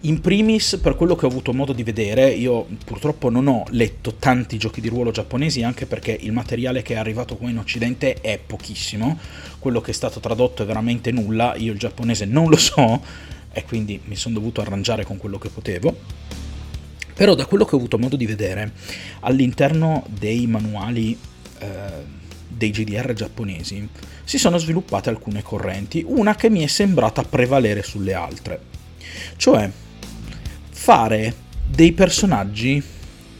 in 0.00 0.20
primis, 0.20 0.78
per 0.80 0.94
quello 0.94 1.16
che 1.16 1.24
ho 1.24 1.28
avuto 1.28 1.52
modo 1.52 1.72
di 1.72 1.82
vedere, 1.82 2.30
io 2.30 2.66
purtroppo 2.84 3.28
non 3.28 3.48
ho 3.48 3.64
letto 3.70 4.14
tanti 4.14 4.56
giochi 4.56 4.80
di 4.80 4.88
ruolo 4.88 5.10
giapponesi, 5.10 5.62
anche 5.62 5.86
perché 5.86 6.16
il 6.20 6.32
materiale 6.32 6.82
che 6.82 6.94
è 6.94 6.96
arrivato 6.96 7.36
qua 7.36 7.48
in 7.48 7.58
Occidente 7.58 8.20
è 8.20 8.38
pochissimo, 8.38 9.18
quello 9.58 9.80
che 9.80 9.90
è 9.90 9.94
stato 9.94 10.20
tradotto 10.20 10.62
è 10.62 10.66
veramente 10.66 11.10
nulla, 11.10 11.56
io 11.56 11.72
il 11.72 11.78
giapponese 11.78 12.24
non 12.24 12.48
lo 12.48 12.56
so, 12.56 13.02
e 13.50 13.64
quindi 13.64 14.00
mi 14.04 14.14
sono 14.14 14.34
dovuto 14.34 14.60
arrangiare 14.60 15.04
con 15.04 15.16
quello 15.16 15.38
che 15.38 15.48
potevo. 15.48 15.96
Però 17.16 17.34
da 17.34 17.46
quello 17.46 17.64
che 17.64 17.74
ho 17.74 17.78
avuto 17.78 17.98
modo 17.98 18.14
di 18.14 18.26
vedere, 18.26 18.72
all'interno 19.20 20.04
dei 20.06 20.46
manuali 20.46 21.18
eh, 21.58 21.66
dei 22.46 22.70
GDR 22.70 23.14
giapponesi, 23.14 23.88
si 24.22 24.36
sono 24.36 24.58
sviluppate 24.58 25.08
alcune 25.08 25.42
correnti, 25.42 26.04
una 26.06 26.34
che 26.34 26.50
mi 26.50 26.62
è 26.62 26.66
sembrata 26.66 27.22
prevalere 27.22 27.82
sulle 27.82 28.12
altre. 28.12 28.60
Cioè, 29.36 29.70
fare 30.70 31.34
dei 31.66 31.92
personaggi 31.92 32.82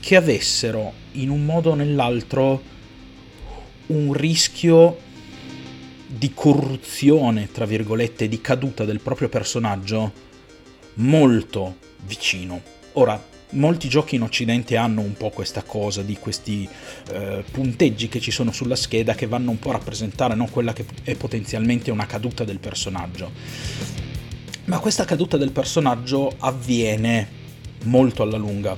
che 0.01 0.17
avessero 0.17 0.93
in 1.13 1.29
un 1.29 1.45
modo 1.45 1.71
o 1.71 1.75
nell'altro 1.75 2.63
un 3.89 4.13
rischio 4.15 4.99
di 6.07 6.33
corruzione, 6.33 7.51
tra 7.53 7.67
virgolette, 7.67 8.27
di 8.27 8.41
caduta 8.41 8.87
del 8.87 9.01
proprio 9.01 9.29
personaggio 9.29 10.13
molto 10.95 11.77
vicino. 12.07 12.63
Ora, 12.93 13.23
molti 13.51 13.89
giochi 13.89 14.17
in 14.17 14.23
Occidente 14.23 14.77
hanno 14.77 15.01
un 15.01 15.15
po' 15.15 15.31
questa 15.31 15.63
cosa 15.63 16.03
di 16.03 16.17
questi 16.19 16.69
eh, 17.13 17.45
punteggi 17.51 18.09
che 18.09 18.21
ci 18.21 18.31
sono 18.31 18.51
sulla 18.53 18.77
scheda 18.77 19.15
che 19.15 19.27
vanno 19.27 19.51
un 19.51 19.59
po' 19.59 19.71
a 19.71 19.75
rappresentare 19.75 20.35
no? 20.35 20.47
quella 20.47 20.73
che 20.73 20.85
è 21.05 21.15
potenzialmente 21.15 21.91
una 21.91 22.07
caduta 22.07 22.45
del 22.45 22.59
personaggio. 22.59 23.31
Ma 24.65 24.79
questa 24.81 25.05
caduta 25.05 25.37
del 25.37 25.53
personaggio 25.53 26.35
avviene 26.39 27.45
molto 27.85 28.23
alla 28.23 28.37
lunga. 28.37 28.77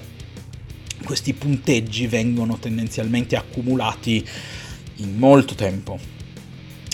Questi 1.03 1.33
punteggi 1.33 2.07
vengono 2.07 2.59
tendenzialmente 2.59 3.37
accumulati 3.37 4.27
in 4.97 5.17
molto 5.17 5.55
tempo. 5.55 5.99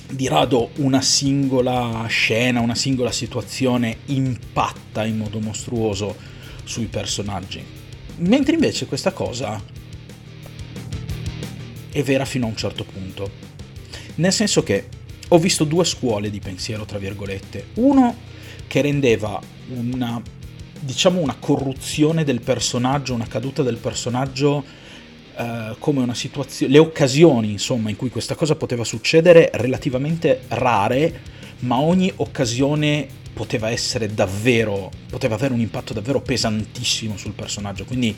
Di 0.08 0.28
rado 0.28 0.70
una 0.76 1.00
singola 1.00 2.04
scena, 2.06 2.60
una 2.60 2.76
singola 2.76 3.10
situazione 3.10 3.96
impatta 4.06 5.04
in 5.04 5.16
modo 5.16 5.40
mostruoso 5.40 6.33
sui 6.64 6.86
personaggi. 6.86 7.62
Mentre 8.16 8.54
invece 8.54 8.86
questa 8.86 9.12
cosa 9.12 9.62
è 11.90 12.02
vera 12.02 12.24
fino 12.24 12.46
a 12.46 12.48
un 12.48 12.56
certo 12.56 12.84
punto. 12.84 13.30
Nel 14.16 14.32
senso 14.32 14.62
che 14.62 14.88
ho 15.28 15.38
visto 15.38 15.64
due 15.64 15.84
scuole 15.84 16.30
di 16.30 16.40
pensiero, 16.40 16.84
tra 16.84 16.98
virgolette. 16.98 17.68
Uno 17.74 18.16
che 18.66 18.80
rendeva 18.82 19.40
una, 19.68 20.20
diciamo, 20.80 21.20
una 21.20 21.36
corruzione 21.38 22.24
del 22.24 22.40
personaggio, 22.40 23.14
una 23.14 23.26
caduta 23.26 23.62
del 23.62 23.76
personaggio 23.76 24.64
eh, 25.36 25.74
come 25.78 26.00
una 26.00 26.14
situazione, 26.14 26.72
le 26.72 26.78
occasioni 26.78 27.50
insomma 27.50 27.90
in 27.90 27.96
cui 27.96 28.08
questa 28.08 28.36
cosa 28.36 28.54
poteva 28.54 28.84
succedere 28.84 29.50
relativamente 29.54 30.42
rare, 30.48 31.20
ma 31.60 31.80
ogni 31.80 32.12
occasione 32.16 33.22
poteva 33.34 33.68
essere 33.68 34.14
davvero, 34.14 34.90
poteva 35.10 35.34
avere 35.34 35.52
un 35.52 35.60
impatto 35.60 35.92
davvero 35.92 36.22
pesantissimo 36.22 37.16
sul 37.16 37.32
personaggio, 37.32 37.84
quindi 37.84 38.16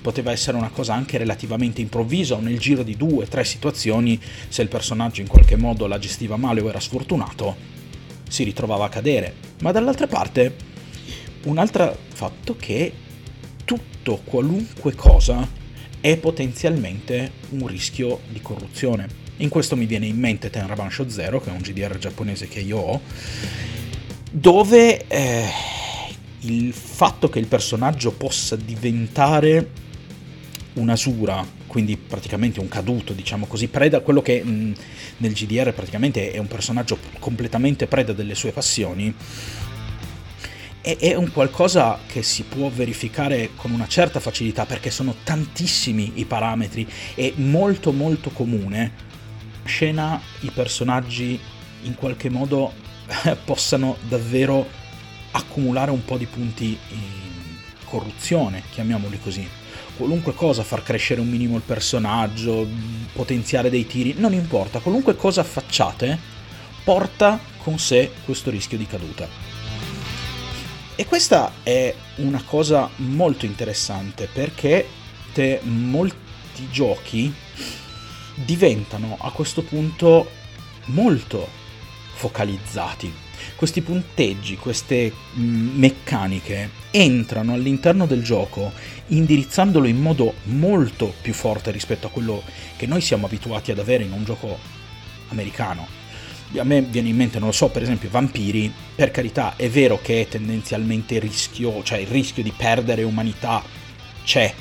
poteva 0.00 0.30
essere 0.30 0.56
una 0.56 0.68
cosa 0.68 0.94
anche 0.94 1.18
relativamente 1.18 1.80
improvvisa 1.80 2.36
o 2.36 2.40
nel 2.40 2.58
giro 2.58 2.82
di 2.82 2.96
due 2.96 3.24
o 3.24 3.28
tre 3.28 3.44
situazioni, 3.44 4.20
se 4.48 4.62
il 4.62 4.68
personaggio 4.68 5.22
in 5.22 5.26
qualche 5.26 5.56
modo 5.56 5.86
la 5.86 5.98
gestiva 5.98 6.36
male 6.36 6.60
o 6.60 6.68
era 6.68 6.78
sfortunato, 6.78 7.56
si 8.28 8.44
ritrovava 8.44 8.84
a 8.84 8.88
cadere. 8.90 9.34
Ma 9.62 9.72
dall'altra 9.72 10.06
parte, 10.06 10.54
un 11.44 11.58
altro 11.58 11.96
fatto 12.12 12.54
che 12.54 12.92
tutto, 13.64 14.20
qualunque 14.24 14.94
cosa, 14.94 15.48
è 16.00 16.16
potenzialmente 16.16 17.32
un 17.50 17.66
rischio 17.66 18.20
di 18.28 18.40
corruzione. 18.40 19.26
In 19.38 19.48
questo 19.48 19.76
mi 19.76 19.86
viene 19.86 20.06
in 20.06 20.18
mente 20.18 20.50
Tenrabansho 20.50 21.08
Zero, 21.08 21.40
che 21.40 21.50
è 21.50 21.52
un 21.52 21.58
GDR 21.58 21.96
giapponese 21.98 22.48
che 22.48 22.60
io 22.60 22.78
ho, 22.78 23.00
dove 24.30 25.06
eh, 25.06 25.48
il 26.40 26.72
fatto 26.72 27.28
che 27.28 27.38
il 27.38 27.46
personaggio 27.46 28.12
possa 28.12 28.56
diventare 28.56 29.70
un'asura, 30.74 31.44
quindi 31.66 31.96
praticamente 31.96 32.60
un 32.60 32.68
caduto, 32.68 33.12
diciamo 33.12 33.46
così, 33.46 33.68
preda, 33.68 34.00
quello 34.00 34.22
che 34.22 34.42
mh, 34.42 34.74
nel 35.18 35.32
GDR 35.32 35.72
praticamente 35.72 36.30
è 36.30 36.38
un 36.38 36.46
personaggio 36.46 36.98
completamente 37.18 37.86
preda 37.86 38.12
delle 38.12 38.34
sue 38.34 38.52
passioni, 38.52 39.12
è, 40.80 40.96
è 40.96 41.14
un 41.14 41.30
qualcosa 41.32 41.98
che 42.06 42.22
si 42.22 42.44
può 42.44 42.68
verificare 42.68 43.50
con 43.56 43.72
una 43.72 43.88
certa 43.88 44.20
facilità 44.20 44.64
perché 44.66 44.90
sono 44.90 45.16
tantissimi 45.24 46.12
i 46.14 46.24
parametri 46.24 46.88
e 47.14 47.32
molto 47.36 47.92
molto 47.92 48.30
comune. 48.30 49.06
Scena 49.64 50.20
i 50.40 50.50
personaggi 50.50 51.38
in 51.82 51.94
qualche 51.94 52.30
modo 52.30 52.72
possano 53.44 53.96
davvero 54.08 54.66
accumulare 55.32 55.90
un 55.90 56.04
po' 56.04 56.16
di 56.16 56.26
punti 56.26 56.78
in 56.90 57.56
corruzione, 57.84 58.62
chiamiamoli 58.70 59.18
così 59.20 59.48
qualunque 59.98 60.32
cosa, 60.32 60.62
far 60.62 60.84
crescere 60.84 61.20
un 61.20 61.28
minimo 61.28 61.56
il 61.56 61.62
personaggio, 61.62 62.66
potenziare 63.12 63.68
dei 63.68 63.84
tiri, 63.84 64.14
non 64.16 64.32
importa, 64.32 64.78
qualunque 64.78 65.16
cosa 65.16 65.42
facciate 65.42 66.36
porta 66.84 67.38
con 67.58 67.80
sé 67.80 68.12
questo 68.24 68.50
rischio 68.50 68.78
di 68.78 68.86
caduta. 68.86 69.26
E 70.94 71.04
questa 71.06 71.52
è 71.64 71.92
una 72.16 72.42
cosa 72.44 72.88
molto 72.96 73.44
interessante 73.44 74.28
perché 74.32 74.88
molti 75.62 76.68
giochi 76.70 77.32
diventano 78.34 79.16
a 79.20 79.30
questo 79.30 79.62
punto 79.62 80.28
molto 80.86 81.48
focalizzati 82.18 83.26
questi 83.54 83.80
punteggi, 83.80 84.56
queste 84.56 85.12
mm, 85.36 85.78
meccaniche 85.78 86.70
entrano 86.90 87.54
all'interno 87.54 88.06
del 88.06 88.22
gioco 88.22 88.72
indirizzandolo 89.08 89.86
in 89.86 90.00
modo 90.00 90.34
molto 90.44 91.14
più 91.20 91.32
forte 91.32 91.70
rispetto 91.70 92.06
a 92.06 92.10
quello 92.10 92.42
che 92.76 92.86
noi 92.86 93.00
siamo 93.00 93.26
abituati 93.26 93.70
ad 93.70 93.78
avere 93.78 94.04
in 94.04 94.12
un 94.12 94.24
gioco 94.24 94.58
americano. 95.28 95.86
A 96.56 96.64
me 96.64 96.80
viene 96.80 97.10
in 97.10 97.16
mente, 97.16 97.38
non 97.38 97.48
lo 97.48 97.54
so, 97.54 97.68
per 97.68 97.82
esempio 97.82 98.08
Vampiri, 98.10 98.72
per 98.94 99.10
carità, 99.10 99.54
è 99.56 99.68
vero 99.68 99.98
che 100.00 100.22
è 100.22 100.28
tendenzialmente 100.28 101.18
rischio, 101.18 101.82
cioè 101.82 101.98
il 101.98 102.06
rischio 102.06 102.42
di 102.42 102.52
perdere 102.56 103.02
umanità 103.02 103.62
c'è, 104.24 104.54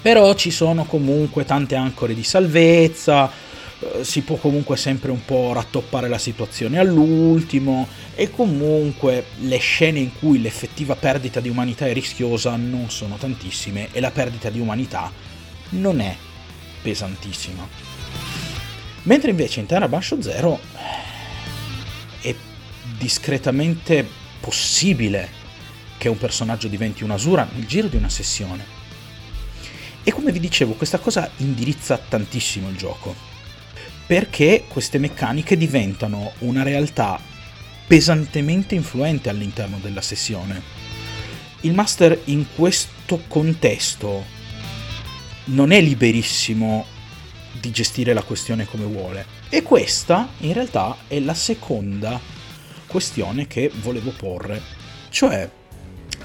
però 0.00 0.34
ci 0.34 0.52
sono 0.52 0.84
comunque 0.84 1.44
tante 1.44 1.74
ancore 1.74 2.14
di 2.14 2.22
salvezza, 2.22 3.30
si 4.02 4.22
può 4.22 4.36
comunque 4.36 4.76
sempre 4.76 5.10
un 5.10 5.24
po' 5.24 5.52
rattoppare 5.52 6.08
la 6.08 6.18
situazione 6.18 6.78
all'ultimo 6.78 7.86
e 8.14 8.30
comunque 8.30 9.26
le 9.40 9.58
scene 9.58 9.98
in 9.98 10.12
cui 10.18 10.40
l'effettiva 10.40 10.96
perdita 10.96 11.40
di 11.40 11.48
umanità 11.48 11.86
è 11.86 11.92
rischiosa 11.92 12.56
non 12.56 12.90
sono 12.90 13.16
tantissime 13.16 13.88
e 13.92 14.00
la 14.00 14.10
perdita 14.10 14.50
di 14.50 14.60
umanità 14.60 15.12
non 15.70 16.00
è 16.00 16.16
pesantissima. 16.82 17.68
Mentre 19.04 19.30
invece 19.30 19.60
in 19.60 19.66
Terra 19.66 19.88
Basho 19.88 20.20
Zero 20.22 20.60
è 22.20 22.34
discretamente 22.96 24.06
possibile 24.40 25.40
che 25.98 26.08
un 26.08 26.18
personaggio 26.18 26.68
diventi 26.68 27.04
un 27.04 27.10
Asura 27.10 27.48
nel 27.52 27.66
giro 27.66 27.88
di 27.88 27.96
una 27.96 28.08
sessione. 28.08 28.80
E 30.04 30.10
come 30.10 30.32
vi 30.32 30.40
dicevo, 30.40 30.72
questa 30.72 30.98
cosa 30.98 31.30
indirizza 31.36 31.96
tantissimo 31.96 32.68
il 32.68 32.76
gioco, 32.76 33.31
perché 34.12 34.64
queste 34.68 34.98
meccaniche 34.98 35.56
diventano 35.56 36.32
una 36.40 36.62
realtà 36.62 37.18
pesantemente 37.86 38.74
influente 38.74 39.30
all'interno 39.30 39.78
della 39.80 40.02
sessione. 40.02 40.60
Il 41.62 41.72
master 41.72 42.20
in 42.24 42.44
questo 42.54 43.22
contesto 43.26 44.22
non 45.44 45.70
è 45.72 45.80
liberissimo 45.80 46.84
di 47.58 47.70
gestire 47.70 48.12
la 48.12 48.22
questione 48.22 48.66
come 48.66 48.84
vuole. 48.84 49.24
E 49.48 49.62
questa 49.62 50.28
in 50.40 50.52
realtà 50.52 50.94
è 51.08 51.18
la 51.18 51.32
seconda 51.32 52.20
questione 52.86 53.46
che 53.46 53.70
volevo 53.80 54.10
porre, 54.10 54.60
cioè 55.08 55.50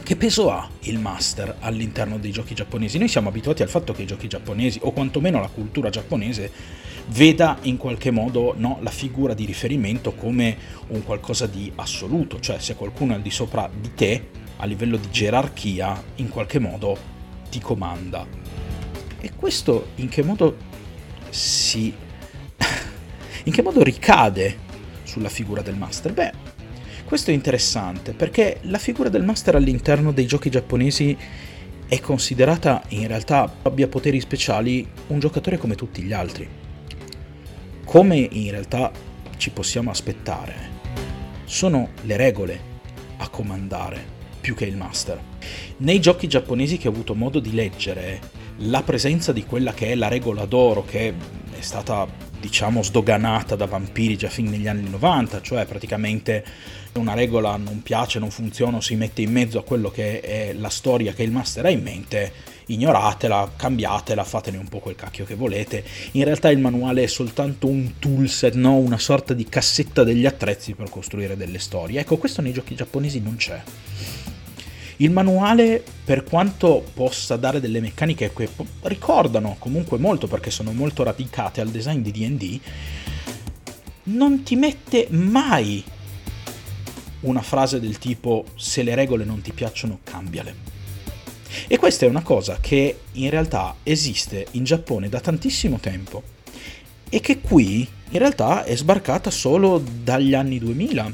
che 0.08 0.16
peso 0.16 0.50
ha 0.50 0.66
il 0.84 1.00
master 1.00 1.58
all'interno 1.60 2.18
dei 2.18 2.32
giochi 2.32 2.56
giapponesi? 2.56 2.98
Noi 2.98 3.10
siamo 3.10 3.28
abituati 3.28 3.62
al 3.62 3.68
fatto 3.68 3.92
che 3.92 4.04
i 4.04 4.06
giochi 4.06 4.30
giapponesi, 4.30 4.80
o 4.84 4.94
quantomeno 4.94 5.42
la 5.42 5.50
cultura 5.50 5.90
giapponese, 5.90 6.50
veda 7.08 7.58
in 7.64 7.76
qualche 7.76 8.10
modo 8.10 8.54
no, 8.56 8.78
la 8.80 8.90
figura 8.90 9.34
di 9.34 9.44
riferimento 9.44 10.14
come 10.14 10.58
un 10.88 11.04
qualcosa 11.04 11.46
di 11.46 11.70
assoluto, 11.76 12.40
cioè 12.40 12.58
se 12.60 12.76
qualcuno 12.76 13.12
è 13.12 13.16
al 13.16 13.22
di 13.22 13.30
sopra 13.30 13.70
di 13.70 13.94
te, 13.96 14.30
a 14.56 14.66
livello 14.66 14.96
di 14.96 15.10
gerarchia, 15.12 16.02
in 16.16 16.30
qualche 16.30 16.60
modo 16.60 16.98
ti 17.50 17.60
comanda. 17.60 18.26
E 19.20 19.32
questo 19.36 19.88
in 19.96 20.08
che 20.08 20.24
modo 20.24 20.56
si... 21.32 21.94
in 23.44 23.52
che 23.52 23.62
modo 23.62 23.84
ricade 23.84 24.58
sulla 25.04 25.28
figura 25.28 25.62
del 25.62 25.76
master? 25.76 26.14
Beh, 26.14 26.32
questo 27.08 27.32
è 27.32 27.34
interessante 27.34 28.12
perché 28.12 28.58
la 28.64 28.78
figura 28.78 29.08
del 29.08 29.24
master 29.24 29.56
all'interno 29.56 30.12
dei 30.12 30.26
giochi 30.26 30.50
giapponesi 30.50 31.18
è 31.88 32.02
considerata 32.02 32.84
in 32.90 33.08
realtà 33.08 33.60
abbia 33.62 33.88
poteri 33.88 34.20
speciali 34.20 34.86
un 35.08 35.18
giocatore 35.18 35.58
come 35.58 35.76
tutti 35.76 36.02
gli 36.02 36.12
altri. 36.12 36.46
Come 37.86 38.18
in 38.18 38.52
realtà 38.52 38.92
ci 39.38 39.52
possiamo 39.52 39.90
aspettare, 39.90 40.54
sono 41.46 41.92
le 42.02 42.18
regole 42.18 42.60
a 43.20 43.30
comandare 43.30 44.04
più 44.42 44.54
che 44.54 44.66
il 44.66 44.76
master. 44.76 45.18
Nei 45.78 46.02
giochi 46.02 46.28
giapponesi 46.28 46.78
che 46.78 46.90
ho 46.90 46.92
avuto 46.92 47.16
modo 47.16 47.40
di 47.40 47.54
leggere, 47.54 48.20
la 48.58 48.84
presenza 48.84 49.32
di 49.32 49.46
quella 49.46 49.74
che 49.74 49.92
è 49.92 49.96
la 49.96 50.10
regola 50.10 50.44
d'oro, 50.44 50.84
che 50.84 51.14
è 51.58 51.62
stata 51.62 52.06
diciamo 52.40 52.84
sdoganata 52.84 53.56
da 53.56 53.66
vampiri 53.66 54.18
già 54.18 54.30
fin 54.30 54.50
negli 54.50 54.68
anni 54.68 54.90
90, 54.90 55.42
cioè 55.42 55.66
praticamente 55.66 56.44
una 56.94 57.14
regola 57.14 57.56
non 57.58 57.84
piace, 57.84 58.20
non 58.20 58.32
funziona, 58.32 58.82
si 58.82 58.96
mette 58.96 59.22
in 59.22 59.32
mezzo 59.32 59.60
a 59.60 59.64
quello 59.64 59.90
che 59.90 60.22
è 60.22 60.54
la 60.54 60.70
storia 60.70 61.14
che 61.14 61.24
il 61.24 61.32
master 61.32 61.66
ha 61.66 61.70
in 61.70 61.82
mente, 61.82 62.32
ignoratela, 62.68 63.54
cambiatela, 63.56 64.24
fatene 64.24 64.58
un 64.58 64.68
po' 64.68 64.80
quel 64.80 64.96
cacchio 64.96 65.26
che 65.26 65.36
volete. 65.36 65.84
In 66.14 66.24
realtà 66.24 66.50
il 66.50 66.60
manuale 66.60 67.04
è 67.04 67.08
soltanto 67.08 67.68
un 67.68 67.94
toolset, 68.00 68.56
no? 68.56 68.76
una 68.76 68.98
sorta 68.98 69.34
di 69.34 69.46
cassetta 69.48 70.04
degli 70.04 70.26
attrezzi 70.26 70.74
per 70.74 70.90
costruire 70.90 71.38
delle 71.38 71.60
storie. 71.60 72.00
Ecco, 72.00 72.18
questo 72.18 72.42
nei 72.42 72.54
giochi 72.54 72.76
giapponesi 72.76 73.22
non 73.22 73.36
c'è. 73.36 73.62
Il 74.98 75.12
manuale, 75.12 75.84
per 76.04 76.24
quanto 76.24 76.84
possa 76.94 77.36
dare 77.36 77.60
delle 77.60 77.80
meccaniche 77.80 78.34
che 78.34 78.50
ricordano 78.84 79.56
comunque 79.60 79.98
molto 79.98 80.28
perché 80.28 80.50
sono 80.50 80.72
molto 80.72 81.04
radicate 81.04 81.62
al 81.62 81.70
design 81.70 82.02
di 82.02 82.12
DD, 82.12 82.60
non 84.04 84.44
ti 84.44 84.56
mette 84.56 85.08
mai 85.12 85.84
una 87.22 87.42
frase 87.42 87.80
del 87.80 87.98
tipo 88.00 88.46
se 88.56 88.84
le 88.84 88.96
regole 88.96 89.24
non 89.24 89.42
ti 89.42 89.52
piacciono 89.52 90.00
cambiale. 90.04 90.76
E 91.68 91.78
questa 91.78 92.06
è 92.06 92.10
una 92.10 92.22
cosa 92.22 92.58
che 92.60 93.00
in 93.14 93.30
realtà 93.30 93.76
esiste 93.84 94.48
in 94.52 94.64
Giappone 94.64 95.10
da 95.10 95.20
tantissimo 95.20 95.78
tempo 95.78 96.24
e 97.10 97.20
che 97.20 97.40
qui 97.40 97.88
in 98.10 98.20
realtà 98.20 98.64
è 98.64 98.76
sbarcata 98.76 99.30
solo 99.30 99.82
dagli 100.04 100.34
anni 100.34 100.60
2000 100.60 101.12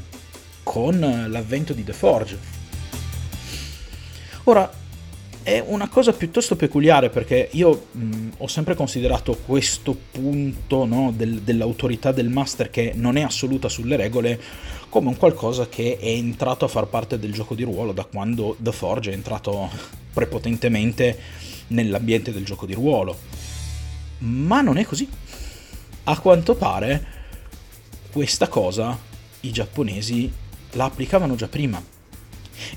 con 0.63 1.27
l'avvento 1.29 1.73
di 1.73 1.84
The 1.84 1.93
Forge. 1.93 2.52
Ora, 4.45 4.71
è 5.43 5.62
una 5.65 5.89
cosa 5.89 6.13
piuttosto 6.13 6.56
peculiare 6.56 7.10
perché 7.10 7.49
io 7.51 7.88
mh, 7.91 8.29
ho 8.38 8.47
sempre 8.47 8.75
considerato 8.75 9.38
questo 9.45 9.95
punto 10.12 10.86
no, 10.86 11.12
del, 11.13 11.41
dell'autorità 11.41 12.13
del 12.13 12.29
master 12.29 12.69
che 12.69 12.93
non 12.95 13.17
è 13.17 13.21
assoluta 13.21 13.67
sulle 13.67 13.97
regole 13.97 14.39
come 14.88 15.10
un 15.10 15.17
qualcosa 15.17 15.67
che 15.67 15.97
è 15.99 16.08
entrato 16.08 16.63
a 16.63 16.69
far 16.69 16.88
parte 16.88 17.19
del 17.19 17.34
gioco 17.34 17.56
di 17.56 17.63
ruolo 17.63 17.91
da 17.91 18.06
quando 18.06 18.56
The 18.60 18.71
Forge 18.71 19.12
è 19.12 19.13
entrato 19.13 19.69
prepotentemente 20.13 21.19
nell'ambiente 21.67 22.32
del 22.32 22.45
gioco 22.45 22.65
di 22.65 22.73
ruolo. 22.73 23.17
Ma 24.19 24.62
non 24.62 24.77
è 24.77 24.86
così. 24.86 25.10
A 26.06 26.19
quanto 26.19 26.56
pare 26.56 27.06
questa 28.12 28.47
cosa 28.47 28.97
i 29.41 29.51
giapponesi 29.51 30.32
la 30.73 30.86
applicavano 30.86 31.36
già 31.36 31.47
prima. 31.47 31.84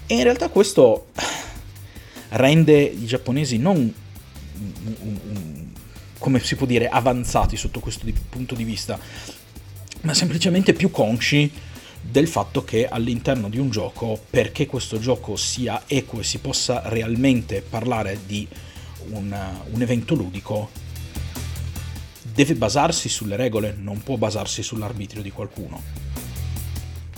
E 0.07 0.15
in 0.15 0.23
realtà 0.23 0.49
questo 0.49 1.09
rende 2.37 2.81
i 2.81 3.07
giapponesi 3.07 3.59
non 3.59 3.93
come 6.19 6.41
si 6.41 6.57
può 6.57 6.67
dire 6.67 6.89
avanzati 6.89 7.57
sotto 7.57 7.81
questo 7.81 8.07
punto 8.29 8.55
di 8.55 8.65
vista, 8.65 8.99
ma 10.03 10.15
semplicemente 10.15 10.73
più 10.73 10.91
consci 10.91 11.51
del 12.01 12.29
fatto 12.29 12.65
che 12.65 12.87
all'interno 12.87 13.49
di 13.49 13.59
un 13.59 13.71
gioco, 13.71 14.21
perché 14.31 14.67
questo 14.67 14.99
gioco 14.99 15.37
sia 15.37 15.83
equo 15.87 16.21
e 16.21 16.25
si 16.25 16.39
possa 16.39 16.83
realmente 16.87 17.63
parlare 17.63 18.21
di 18.25 18.47
un, 19.11 19.37
un 19.71 19.83
evento 19.83 20.15
ludico, 20.15 20.71
deve 22.23 22.55
basarsi 22.55 23.09
sulle 23.09 23.37
regole, 23.37 23.77
non 23.79 24.03
può 24.03 24.17
basarsi 24.17 24.63
sull'arbitrio 24.63 25.23
di 25.23 25.31
qualcuno. 25.31 25.83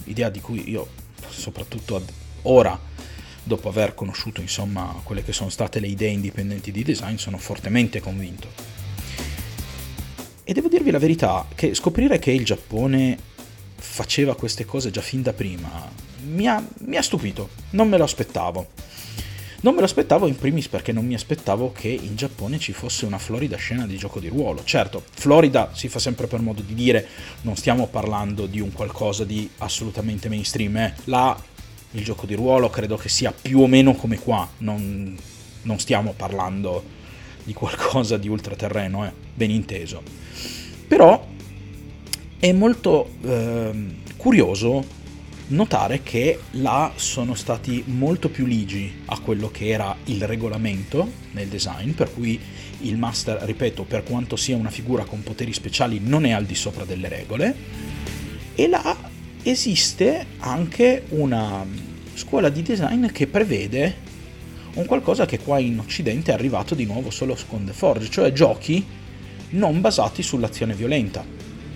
Idea 0.05 0.31
di 0.31 0.41
cui 0.41 0.69
io, 0.69 0.89
soprattutto 1.29 2.03
ora, 2.43 2.79
dopo 3.49 3.69
aver 3.69 3.95
conosciuto 3.95 4.41
insomma 4.41 5.01
quelle 5.03 5.25
che 5.25 5.33
sono 5.33 5.51
state 5.51 5.81
le 5.81 5.89
idee 5.89 6.11
indipendenti 6.11 6.71
di 6.71 6.85
design, 6.85 7.17
sono 7.17 7.39
fortemente 7.39 8.01
convinto. 8.01 8.47
E 10.45 10.53
devo 10.53 10.69
dirvi 10.69 10.93
la 10.93 10.99
verità, 10.99 11.47
che 11.53 11.75
scoprire 11.75 12.21
che 12.21 12.31
il 12.31 12.45
Giappone 12.45 13.19
faceva 13.75 14.37
queste 14.37 14.65
cose 14.65 14.91
già 14.91 15.01
fin 15.01 15.23
da 15.23 15.33
prima 15.33 16.07
mi 16.29 16.47
ha, 16.47 16.63
mi 16.81 16.97
ha 16.97 17.03
stupito, 17.03 17.51
non 17.71 17.89
me 17.89 17.97
lo 17.97 18.05
aspettavo. 18.05 18.69
Non 19.61 19.75
me 19.75 19.81
lo 19.81 19.87
aspettavo 19.87 20.29
in 20.29 20.37
primis 20.37 20.69
perché 20.69 20.93
non 20.93 21.05
mi 21.05 21.15
aspettavo 21.15 21.73
che 21.73 21.89
in 21.89 22.15
Giappone 22.15 22.61
ci 22.61 22.73
fosse 22.73 23.07
una 23.07 23.19
florida 23.19 23.57
scena 23.57 23.87
di 23.87 23.97
gioco 23.97 24.21
di 24.21 24.29
ruolo. 24.29 24.63
Certo, 24.63 25.03
Florida 25.11 25.71
si 25.75 25.89
fa 25.89 25.99
sempre 25.99 26.29
per 26.29 26.41
modo 26.41 26.63
di 26.63 26.75
dire, 26.75 27.07
non 27.41 27.57
stiamo 27.57 27.89
parlando 27.89 28.47
di 28.47 28.61
un 28.61 28.73
qualcosa 28.73 29.25
di 29.25 29.51
assolutamente 29.59 30.29
mainstream, 30.29 30.77
eh. 30.77 30.95
là 31.05 31.37
il 31.92 32.05
gioco 32.05 32.27
di 32.27 32.35
ruolo 32.35 32.68
credo 32.68 32.96
che 32.96 33.09
sia 33.09 33.33
più 33.33 33.61
o 33.61 33.66
meno 33.66 33.94
come 33.94 34.18
qua, 34.18 34.48
non, 34.59 35.16
non 35.62 35.79
stiamo 35.79 36.12
parlando 36.16 36.96
di 37.44 37.53
qualcosa 37.55 38.16
di 38.16 38.29
ultraterreno, 38.29 39.07
eh, 39.07 39.12
ben 39.35 39.51
inteso. 39.51 40.03
Però 40.87 41.27
è 42.38 42.53
molto 42.53 43.11
eh, 43.22 43.70
curioso 44.16 44.96
notare 45.48 46.03
che 46.03 46.38
là 46.53 46.92
sono 46.96 47.35
stati 47.35 47.83
molto 47.87 48.29
più 48.29 48.44
ligi 48.44 49.03
a 49.07 49.18
quello 49.18 49.51
che 49.51 49.68
era 49.68 49.96
il 50.05 50.27
regolamento 50.27 51.11
nel 51.33 51.48
design, 51.48 51.92
per 51.92 52.12
cui 52.12 52.38
il 52.81 52.96
master, 52.98 53.42
ripeto, 53.42 53.85
per 53.85 54.03
quanto 54.03 54.37
sia 54.37 54.57
una 54.57 54.70
figura 54.70 55.05
con 55.05 55.22
poteri 55.22 55.53
speciali, 55.53 56.01
non 56.03 56.27
è 56.27 56.33
al 56.33 56.44
di 56.44 56.55
sopra 56.55 56.85
delle 56.85 57.09
regole, 57.09 57.57
e 58.55 58.68
là 58.68 59.08
esiste 59.42 60.27
anche 60.38 61.05
una 61.11 61.64
scuola 62.14 62.48
di 62.48 62.62
design 62.62 63.07
che 63.07 63.27
prevede 63.27 64.07
un 64.74 64.87
qualcosa 64.87 65.27
che 65.27 65.38
qua 65.38 65.59
in 65.59 65.79
Occidente 65.79 66.31
è 66.31 66.35
arrivato 66.35 66.74
di 66.74 66.85
nuovo 66.85 67.11
solo 67.11 67.37
con 67.48 67.64
The 67.64 67.72
Forge, 67.72 68.11
cioè 68.11 68.33
giochi 68.33 68.85
non 69.51 69.81
basati 69.81 70.22
sull'azione 70.22 70.74
violenta. 70.74 71.24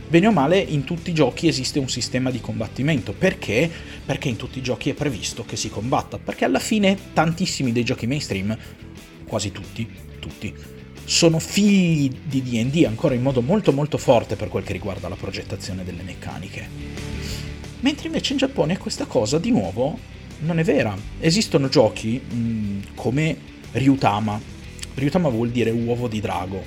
Bene 0.09 0.27
o 0.27 0.33
male, 0.33 0.59
in 0.59 0.85
tutti 0.85 1.11
i 1.11 1.14
giochi 1.14 1.48
esiste 1.48 1.79
un 1.79 1.88
sistema 1.88 2.31
di 2.31 2.40
combattimento. 2.40 3.12
Perché? 3.12 3.70
Perché 4.05 4.29
in 4.29 4.37
tutti 4.37 4.59
i 4.59 4.62
giochi 4.62 4.90
è 4.90 4.94
previsto 4.94 5.44
che 5.44 5.57
si 5.57 5.70
combatta. 5.70 6.18
Perché 6.18 6.44
alla 6.44 6.59
fine 6.59 6.96
tantissimi 7.14 7.72
dei 7.72 7.83
giochi 7.83 8.07
mainstream, 8.07 8.57
quasi 9.27 9.53
tutti, 9.53 9.88
tutti, 10.18 10.55
sono 11.05 11.38
figli 11.38 12.14
di 12.25 12.42
DD 12.42 12.85
ancora 12.85 13.14
in 13.14 13.22
modo 13.22 13.40
molto 13.40 13.72
molto 13.72 13.96
forte 13.96 14.37
per 14.37 14.48
quel 14.48 14.64
che 14.64 14.75
riguarda 14.75 15.09
la 15.09 15.16
progettazione 15.16 15.83
delle 15.83 16.03
meccaniche. 16.03 17.12
Mentre 17.83 18.07
invece 18.07 18.33
in 18.33 18.38
Giappone 18.38 18.79
questa 18.79 19.07
cosa 19.07 19.38
di 19.38 19.51
nuovo 19.51 19.99
non 20.40 20.61
è 20.61 20.64
vera. 20.64 20.97
Esistono 21.18 21.68
giochi 21.68 22.18
mh, 22.18 22.95
come 22.95 23.37
Ryutama. 23.73 24.40
Ryutama 24.95 25.29
vuol 25.29 25.51
dire 25.51 25.71
uovo 25.71 26.07
di 26.07 26.21
drago. 26.21 26.64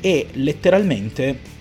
E 0.00 0.28
letteralmente 0.32 1.58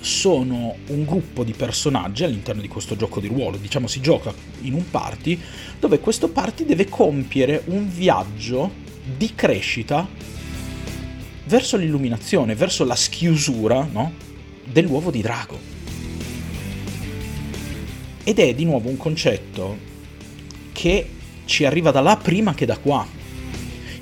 sono 0.00 0.76
un 0.88 1.04
gruppo 1.04 1.44
di 1.44 1.52
personaggi 1.52 2.24
all'interno 2.24 2.60
di 2.60 2.68
questo 2.68 2.94
gioco 2.96 3.20
di 3.20 3.28
ruolo, 3.28 3.56
diciamo 3.56 3.86
si 3.86 4.00
gioca 4.00 4.34
in 4.62 4.74
un 4.74 4.90
party 4.90 5.40
dove 5.78 6.00
questo 6.00 6.28
party 6.28 6.64
deve 6.64 6.88
compiere 6.88 7.62
un 7.66 7.88
viaggio 7.88 8.70
di 9.16 9.32
crescita 9.34 10.06
verso 11.44 11.76
l'illuminazione, 11.76 12.56
verso 12.56 12.84
la 12.84 12.96
schiusura 12.96 13.88
no? 13.90 14.12
dell'uovo 14.64 15.10
di 15.10 15.22
drago. 15.22 15.71
Ed 18.24 18.38
è 18.38 18.54
di 18.54 18.64
nuovo 18.64 18.88
un 18.88 18.96
concetto 18.96 19.76
che 20.72 21.08
ci 21.44 21.64
arriva 21.64 21.90
da 21.90 22.00
là 22.00 22.16
prima 22.16 22.54
che 22.54 22.66
da 22.66 22.78
qua. 22.78 23.06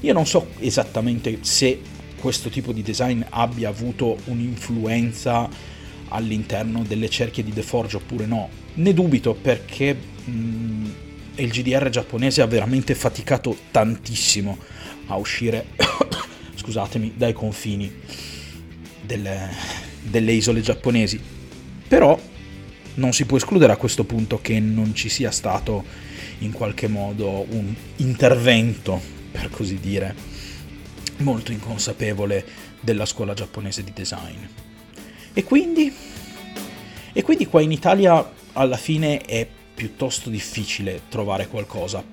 Io 0.00 0.12
non 0.12 0.26
so 0.26 0.48
esattamente 0.58 1.38
se 1.40 1.80
questo 2.18 2.50
tipo 2.50 2.72
di 2.72 2.82
design 2.82 3.22
abbia 3.30 3.70
avuto 3.70 4.18
un'influenza 4.26 5.48
all'interno 6.08 6.84
delle 6.86 7.08
cerchie 7.08 7.42
di 7.42 7.52
The 7.52 7.62
Forge 7.62 7.96
oppure 7.96 8.26
no. 8.26 8.48
Ne 8.74 8.92
dubito 8.92 9.34
perché 9.34 9.96
mh, 10.24 10.90
il 11.36 11.50
GDR 11.50 11.88
giapponese 11.88 12.42
ha 12.42 12.46
veramente 12.46 12.94
faticato 12.94 13.56
tantissimo 13.70 14.58
a 15.06 15.16
uscire, 15.16 15.66
scusatemi, 16.54 17.14
dai 17.16 17.32
confini 17.32 17.90
delle, 19.00 19.50
delle 20.02 20.32
isole 20.32 20.60
giapponesi. 20.60 21.20
Però 21.88 22.18
non 23.00 23.12
si 23.14 23.24
può 23.24 23.38
escludere 23.38 23.72
a 23.72 23.76
questo 23.76 24.04
punto 24.04 24.40
che 24.40 24.60
non 24.60 24.94
ci 24.94 25.08
sia 25.08 25.30
stato 25.30 25.84
in 26.40 26.52
qualche 26.52 26.86
modo 26.86 27.46
un 27.48 27.74
intervento, 27.96 29.00
per 29.32 29.48
così 29.48 29.80
dire, 29.80 30.14
molto 31.18 31.50
inconsapevole 31.50 32.44
della 32.80 33.06
scuola 33.06 33.32
giapponese 33.32 33.82
di 33.82 33.92
design. 33.94 34.38
E 35.32 35.44
quindi? 35.44 35.92
E 37.12 37.22
quindi 37.22 37.46
qua 37.46 37.62
in 37.62 37.72
Italia 37.72 38.32
alla 38.52 38.76
fine 38.76 39.18
è 39.20 39.48
piuttosto 39.74 40.28
difficile 40.28 41.02
trovare 41.08 41.48
qualcosa 41.48 42.04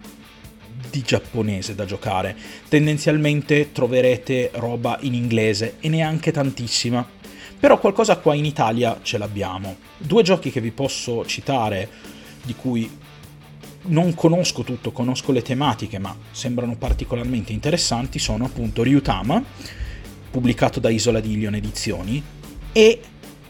di 0.90 1.02
giapponese 1.02 1.76
da 1.76 1.84
giocare. 1.84 2.36
Tendenzialmente 2.70 3.74
troverete 3.74 4.52
roba 4.54 4.98
in 5.02 5.14
inglese 5.14 5.76
e 5.82 5.90
neanche 5.90 6.32
tantissima. 6.32 7.17
Però 7.60 7.80
qualcosa 7.80 8.18
qua 8.18 8.36
in 8.36 8.46
Italia 8.46 9.00
ce 9.02 9.18
l'abbiamo. 9.18 9.78
Due 9.98 10.24
giochi 10.24 10.52
che 10.52 10.62
vi 10.62 10.72
posso 10.72 11.26
citare, 11.26 11.90
di 12.44 12.56
cui 12.56 12.90
non 13.88 14.14
conosco 14.14 14.64
tutto, 14.64 14.92
conosco 14.92 15.32
le 15.32 15.42
tematiche, 15.42 15.98
ma 15.98 16.16
sembrano 16.32 16.76
particolarmente 16.76 17.54
interessanti, 17.54 18.20
sono 18.20 18.46
appunto 18.46 18.84
Ryutama, 18.84 19.44
pubblicato 20.30 20.80
da 20.80 20.90
Isola 20.90 21.20
di 21.20 21.32
Ilion 21.32 21.56
Edizioni, 21.56 22.22
e 22.72 23.02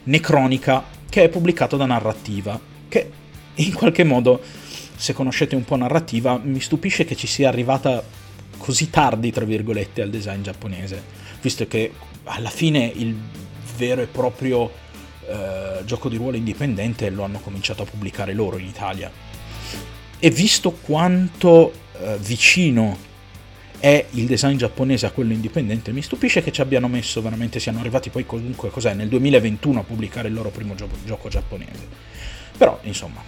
Necronica, 0.04 0.84
che 1.10 1.24
è 1.24 1.30
pubblicato 1.30 1.76
da 1.76 1.86
Narrativa, 1.86 2.60
che 2.88 3.12
in 3.56 3.74
qualche 3.74 4.04
modo 4.04 4.42
se 4.98 5.14
conoscete 5.14 5.56
un 5.56 5.64
po' 5.64 5.76
narrativa, 5.76 6.40
mi 6.44 6.60
stupisce 6.60 7.06
che 7.06 7.16
ci 7.16 7.28
sia 7.28 7.50
arrivata 7.50 8.04
così 8.58 8.90
tardi, 8.90 9.32
tra 9.32 9.46
virgolette, 9.46 10.02
al 10.02 10.10
design 10.10 10.42
giapponese, 10.42 11.04
visto 11.40 11.68
che 11.68 11.92
alla 12.24 12.50
fine 12.50 12.92
il 12.96 13.16
vero 13.78 14.02
e 14.02 14.08
proprio 14.08 14.70
eh, 15.28 15.82
gioco 15.86 16.10
di 16.10 16.18
ruolo 16.18 16.38
indipendente 16.38 17.10
lo 17.10 17.24
hanno 17.24 17.40
cominciato 17.40 17.84
a 17.84 17.86
pubblicare 17.86 18.34
loro 18.34 18.58
in 18.58 18.66
Italia. 18.66 19.12
E 20.20 20.30
visto 20.32 20.72
quanto 20.72 21.72
eh, 22.00 22.18
vicino 22.20 23.06
è 23.80 24.06
il 24.12 24.26
design 24.26 24.58
giapponese 24.58 25.06
a 25.06 25.12
quello 25.12 25.34
indipendente, 25.34 25.92
mi 25.92 26.02
stupisce 26.02 26.42
che 26.42 26.52
ci 26.52 26.62
abbiano 26.62 26.88
messo 26.88 27.22
veramente, 27.22 27.60
siano 27.60 27.80
arrivati 27.80 28.10
poi 28.10 28.26
comunque, 28.26 28.70
cos'è, 28.70 28.94
nel 28.94 29.08
2021 29.08 29.80
a 29.80 29.84
pubblicare 29.84 30.30
il 30.30 30.34
loro 30.34 30.50
primo 30.50 30.74
gioco, 30.74 30.96
gioco 31.06 31.30
giapponese. 31.30 31.88
Però, 32.58 32.80
insomma, 32.84 33.22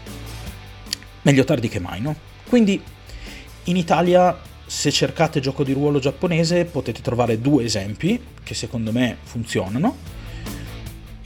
meglio 1.22 1.44
tardi 1.44 1.70
che 1.70 1.80
mai, 1.80 2.02
no? 2.02 2.16
Quindi 2.48 2.82
in 3.66 3.78
Italia 3.78 4.40
se 4.66 4.92
cercate 4.92 5.40
gioco 5.40 5.64
di 5.64 5.74
ruolo 5.74 6.00
giapponese 6.00 6.66
potete 6.66 7.02
trovare 7.02 7.40
due 7.40 7.64
esempi 7.64 8.20
che 8.42 8.54
secondo 8.54 8.92
me 8.92 9.18
funzionano 9.24 10.19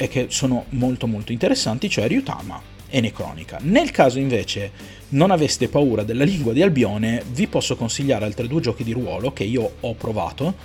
e 0.04 0.10
che 0.10 0.26
sono 0.28 0.66
molto 0.72 1.08
molto 1.08 1.32
interessanti, 1.32 1.90
cioè 1.90 2.08
Ryutama 2.08 2.62
e 2.90 3.00
Necronica. 3.00 3.58
Nel 3.62 3.90
caso 3.92 4.20
invece 4.20 4.72
non 5.10 5.32
aveste 5.32 5.70
paura 5.70 6.04
della 6.04 6.26
lingua 6.26 6.52
di 6.52 6.62
Albione, 6.62 7.24
vi 7.32 7.48
posso 7.48 7.78
consigliare 7.78 8.26
altri 8.26 8.50
due 8.50 8.60
giochi 8.60 8.84
di 8.84 8.92
ruolo 8.92 9.32
che 9.32 9.46
io 9.46 9.76
ho 9.80 9.94
provato, 9.94 10.56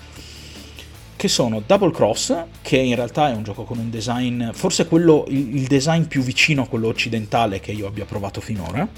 che 1.14 1.28
sono 1.28 1.62
Double 1.64 1.92
Cross, 1.92 2.46
che 2.62 2.78
in 2.78 2.96
realtà 2.96 3.30
è 3.30 3.32
un 3.32 3.44
gioco 3.44 3.62
con 3.62 3.78
un 3.78 3.90
design, 3.90 4.50
forse 4.50 4.88
quello, 4.88 5.24
il 5.28 5.68
design 5.68 6.02
più 6.02 6.22
vicino 6.22 6.62
a 6.62 6.66
quello 6.66 6.88
occidentale 6.88 7.60
che 7.60 7.70
io 7.70 7.86
abbia 7.86 8.06
provato 8.06 8.40
finora, 8.40 8.88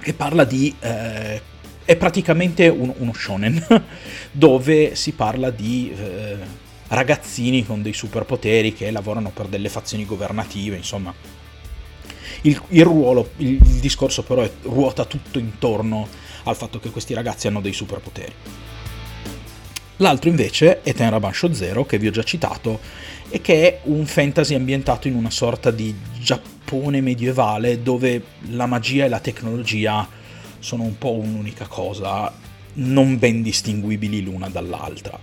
che 0.00 0.14
parla 0.14 0.44
di... 0.44 0.74
Eh, 0.80 1.56
è 1.84 1.96
praticamente 1.96 2.68
un, 2.68 2.94
uno 2.96 3.12
shonen, 3.12 3.84
dove 4.32 4.94
si 4.94 5.12
parla 5.12 5.50
di 5.50 5.92
eh, 5.94 6.66
ragazzini 6.88 7.64
con 7.64 7.82
dei 7.82 7.92
superpoteri 7.92 8.72
che 8.72 8.90
lavorano 8.90 9.30
per 9.30 9.46
delle 9.46 9.68
fazioni 9.68 10.04
governative, 10.04 10.76
insomma. 10.76 11.14
Il, 12.42 12.60
il 12.68 12.84
ruolo, 12.84 13.30
il, 13.38 13.48
il 13.48 13.80
discorso 13.80 14.22
però 14.22 14.42
è, 14.42 14.50
ruota 14.62 15.04
tutto 15.04 15.38
intorno 15.38 16.08
al 16.44 16.56
fatto 16.56 16.78
che 16.78 16.90
questi 16.90 17.14
ragazzi 17.14 17.46
hanno 17.46 17.60
dei 17.60 17.72
superpoteri. 17.72 18.32
L'altro 20.00 20.30
invece 20.30 20.82
è 20.82 20.94
Tenra 20.94 21.18
Bansho 21.18 21.52
Zero, 21.52 21.84
che 21.84 21.98
vi 21.98 22.06
ho 22.06 22.12
già 22.12 22.22
citato, 22.22 22.78
e 23.28 23.40
che 23.40 23.68
è 23.68 23.80
un 23.84 24.06
fantasy 24.06 24.54
ambientato 24.54 25.08
in 25.08 25.14
una 25.14 25.30
sorta 25.30 25.72
di 25.72 25.94
Giappone 26.20 27.00
medievale 27.00 27.82
dove 27.82 28.22
la 28.50 28.66
magia 28.66 29.04
e 29.04 29.08
la 29.08 29.18
tecnologia 29.18 30.08
sono 30.60 30.84
un 30.84 30.96
po' 30.96 31.14
un'unica 31.14 31.66
cosa, 31.66 32.32
non 32.74 33.18
ben 33.18 33.42
distinguibili 33.42 34.22
l'una 34.22 34.48
dall'altra. 34.48 35.18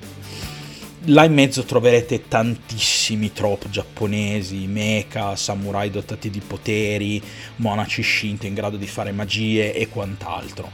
Là 1.09 1.23
in 1.23 1.33
mezzo 1.33 1.63
troverete 1.63 2.27
tantissimi 2.27 3.31
trope 3.31 3.69
giapponesi, 3.69 4.65
mecha, 4.65 5.35
samurai 5.35 5.91
dotati 5.91 6.31
di 6.31 6.39
poteri, 6.39 7.21
monaci 7.57 8.01
shinto 8.01 8.47
in 8.47 8.55
grado 8.55 8.75
di 8.75 8.87
fare 8.87 9.11
magie 9.11 9.75
e 9.75 9.87
quant'altro. 9.87 10.71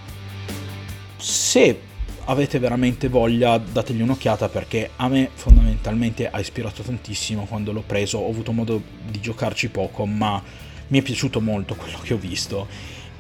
Se 1.18 1.80
avete 2.24 2.60
veramente 2.60 3.10
voglia, 3.10 3.58
dategli 3.58 4.02
un'occhiata 4.02 4.48
perché 4.48 4.92
a 4.96 5.10
me 5.10 5.30
fondamentalmente 5.34 6.30
ha 6.30 6.40
ispirato 6.40 6.82
tantissimo 6.82 7.44
quando 7.44 7.74
l'ho 7.74 7.84
preso, 7.86 8.20
ho 8.20 8.30
avuto 8.30 8.54
modo 8.54 8.82
di 9.06 9.20
giocarci 9.20 9.68
poco, 9.68 10.06
ma 10.06 10.42
mi 10.88 11.00
è 11.00 11.02
piaciuto 11.02 11.42
molto 11.42 11.76
quello 11.76 12.00
che 12.02 12.14
ho 12.14 12.18
visto 12.18 12.68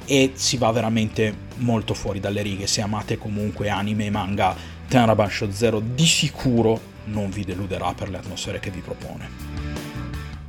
e 0.05 0.31
si 0.35 0.55
va 0.55 0.71
veramente 0.71 1.35
molto 1.57 1.93
fuori 1.93 2.21
dalle 2.21 2.41
righe. 2.41 2.67
Se 2.67 2.79
amate 2.79 3.17
comunque 3.17 3.67
anime 3.67 4.05
e 4.05 4.09
manga, 4.09 4.55
Tenrabasho 4.87 5.51
Zero 5.51 5.81
di 5.81 6.05
sicuro 6.05 6.90
non 7.05 7.29
vi 7.29 7.43
deluderà 7.43 7.93
per 7.93 8.09
le 8.09 8.17
atmosfere 8.17 8.59
che 8.59 8.71
vi 8.71 8.81
propone. 8.81 9.29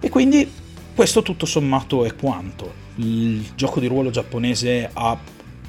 E 0.00 0.08
quindi 0.08 0.50
questo 0.94 1.22
tutto 1.22 1.46
sommato 1.46 2.04
è 2.04 2.14
quanto. 2.14 2.80
Il 2.96 3.52
gioco 3.54 3.80
di 3.80 3.86
ruolo 3.86 4.10
giapponese 4.10 4.90
ha 4.92 5.18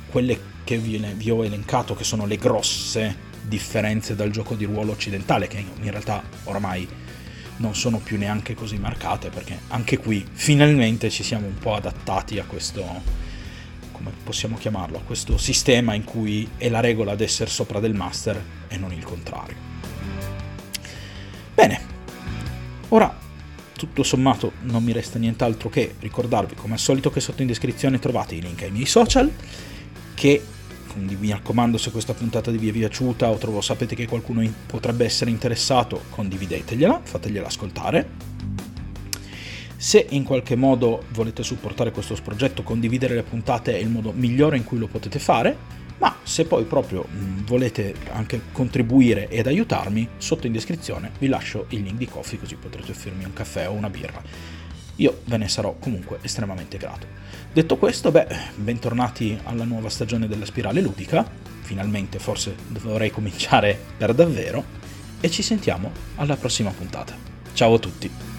quelle 0.09 0.51
che 0.63 0.77
vi, 0.77 1.29
ho 1.29 1.43
elencato, 1.45 1.95
che 1.95 2.03
sono 2.03 2.25
le 2.25 2.37
grosse 2.37 3.31
differenze 3.41 4.15
dal 4.15 4.31
gioco 4.31 4.55
di 4.55 4.65
ruolo 4.65 4.91
occidentale, 4.91 5.47
che 5.47 5.57
in 5.57 5.91
realtà 5.91 6.23
oramai 6.45 6.87
non 7.57 7.75
sono 7.75 7.99
più 7.99 8.17
neanche 8.17 8.53
così 8.53 8.77
marcate, 8.77 9.29
perché 9.29 9.59
anche 9.69 9.97
qui 9.97 10.25
finalmente 10.31 11.09
ci 11.09 11.23
siamo 11.23 11.47
un 11.47 11.57
po' 11.57 11.75
adattati 11.75 12.39
a 12.39 12.45
questo, 12.45 12.83
come 13.91 14.11
possiamo 14.23 14.57
chiamarlo, 14.57 14.97
a 14.97 15.01
questo 15.01 15.37
sistema 15.37 15.93
in 15.93 16.03
cui 16.03 16.47
è 16.57 16.69
la 16.69 16.79
regola 16.79 17.11
ad 17.11 17.21
essere 17.21 17.49
sopra 17.49 17.79
del 17.79 17.93
master 17.93 18.43
e 18.67 18.77
non 18.77 18.91
il 18.91 19.03
contrario. 19.03 19.72
Bene, 21.63 21.79
ora 22.89 23.17
tutto 23.77 24.03
sommato 24.03 24.51
non 24.63 24.83
mi 24.83 24.91
resta 24.91 25.17
nient'altro 25.17 25.69
che 25.69 25.95
ricordarvi 26.01 26.55
come 26.55 26.73
al 26.73 26.79
solito 26.79 27.09
che 27.09 27.21
sotto 27.21 27.41
in 27.41 27.47
descrizione 27.47 27.99
trovate 27.99 28.35
i 28.35 28.41
link 28.41 28.63
ai 28.63 28.71
miei 28.71 28.85
social 28.85 29.31
che 30.13 30.43
mi 30.95 31.29
raccomando 31.29 31.77
se 31.77 31.89
questa 31.89 32.13
puntata 32.13 32.51
vi 32.51 32.67
è 32.67 32.71
piaciuta 32.73 33.29
o 33.29 33.37
trovo, 33.37 33.61
sapete 33.61 33.95
che 33.95 34.07
qualcuno 34.07 34.45
potrebbe 34.65 35.05
essere 35.05 35.29
interessato, 35.29 36.01
condividetegliela, 36.09 36.99
fategliela 37.01 37.47
ascoltare. 37.47 38.09
Se 39.77 40.05
in 40.09 40.25
qualche 40.25 40.57
modo 40.57 41.05
volete 41.13 41.43
supportare 41.43 41.91
questo 41.91 42.17
progetto, 42.21 42.63
condividere 42.63 43.15
le 43.15 43.23
puntate 43.23 43.77
è 43.77 43.81
il 43.81 43.87
modo 43.87 44.11
migliore 44.11 44.57
in 44.57 44.65
cui 44.65 44.79
lo 44.79 44.87
potete 44.87 45.17
fare, 45.17 45.82
ma 45.99 46.17
se 46.23 46.45
poi 46.45 46.63
proprio 46.63 47.05
volete 47.45 47.95
anche 48.11 48.41
contribuire 48.51 49.27
ed 49.29 49.47
aiutarmi, 49.47 50.09
sotto 50.17 50.47
in 50.47 50.53
descrizione 50.53 51.11
vi 51.19 51.27
lascio 51.27 51.65
il 51.69 51.81
link 51.81 51.97
di 51.97 52.07
Coffee 52.07 52.39
così 52.39 52.55
potrete 52.55 52.91
offrirmi 52.91 53.23
un 53.23 53.33
caffè 53.33 53.67
o 53.67 53.73
una 53.73 53.89
birra 53.89 54.21
io 54.97 55.21
ve 55.25 55.37
ne 55.37 55.47
sarò 55.47 55.75
comunque 55.79 56.19
estremamente 56.21 56.77
grato. 56.77 57.07
Detto 57.51 57.77
questo, 57.77 58.11
beh, 58.11 58.27
bentornati 58.55 59.37
alla 59.43 59.63
nuova 59.63 59.89
stagione 59.89 60.27
della 60.27 60.45
spirale 60.45 60.81
ludica, 60.81 61.27
finalmente 61.61 62.19
forse 62.19 62.55
dovrei 62.67 63.09
cominciare 63.09 63.79
per 63.97 64.13
davvero, 64.13 64.81
e 65.19 65.29
ci 65.29 65.41
sentiamo 65.41 65.91
alla 66.15 66.35
prossima 66.35 66.71
puntata. 66.71 67.15
Ciao 67.53 67.75
a 67.75 67.79
tutti! 67.79 68.32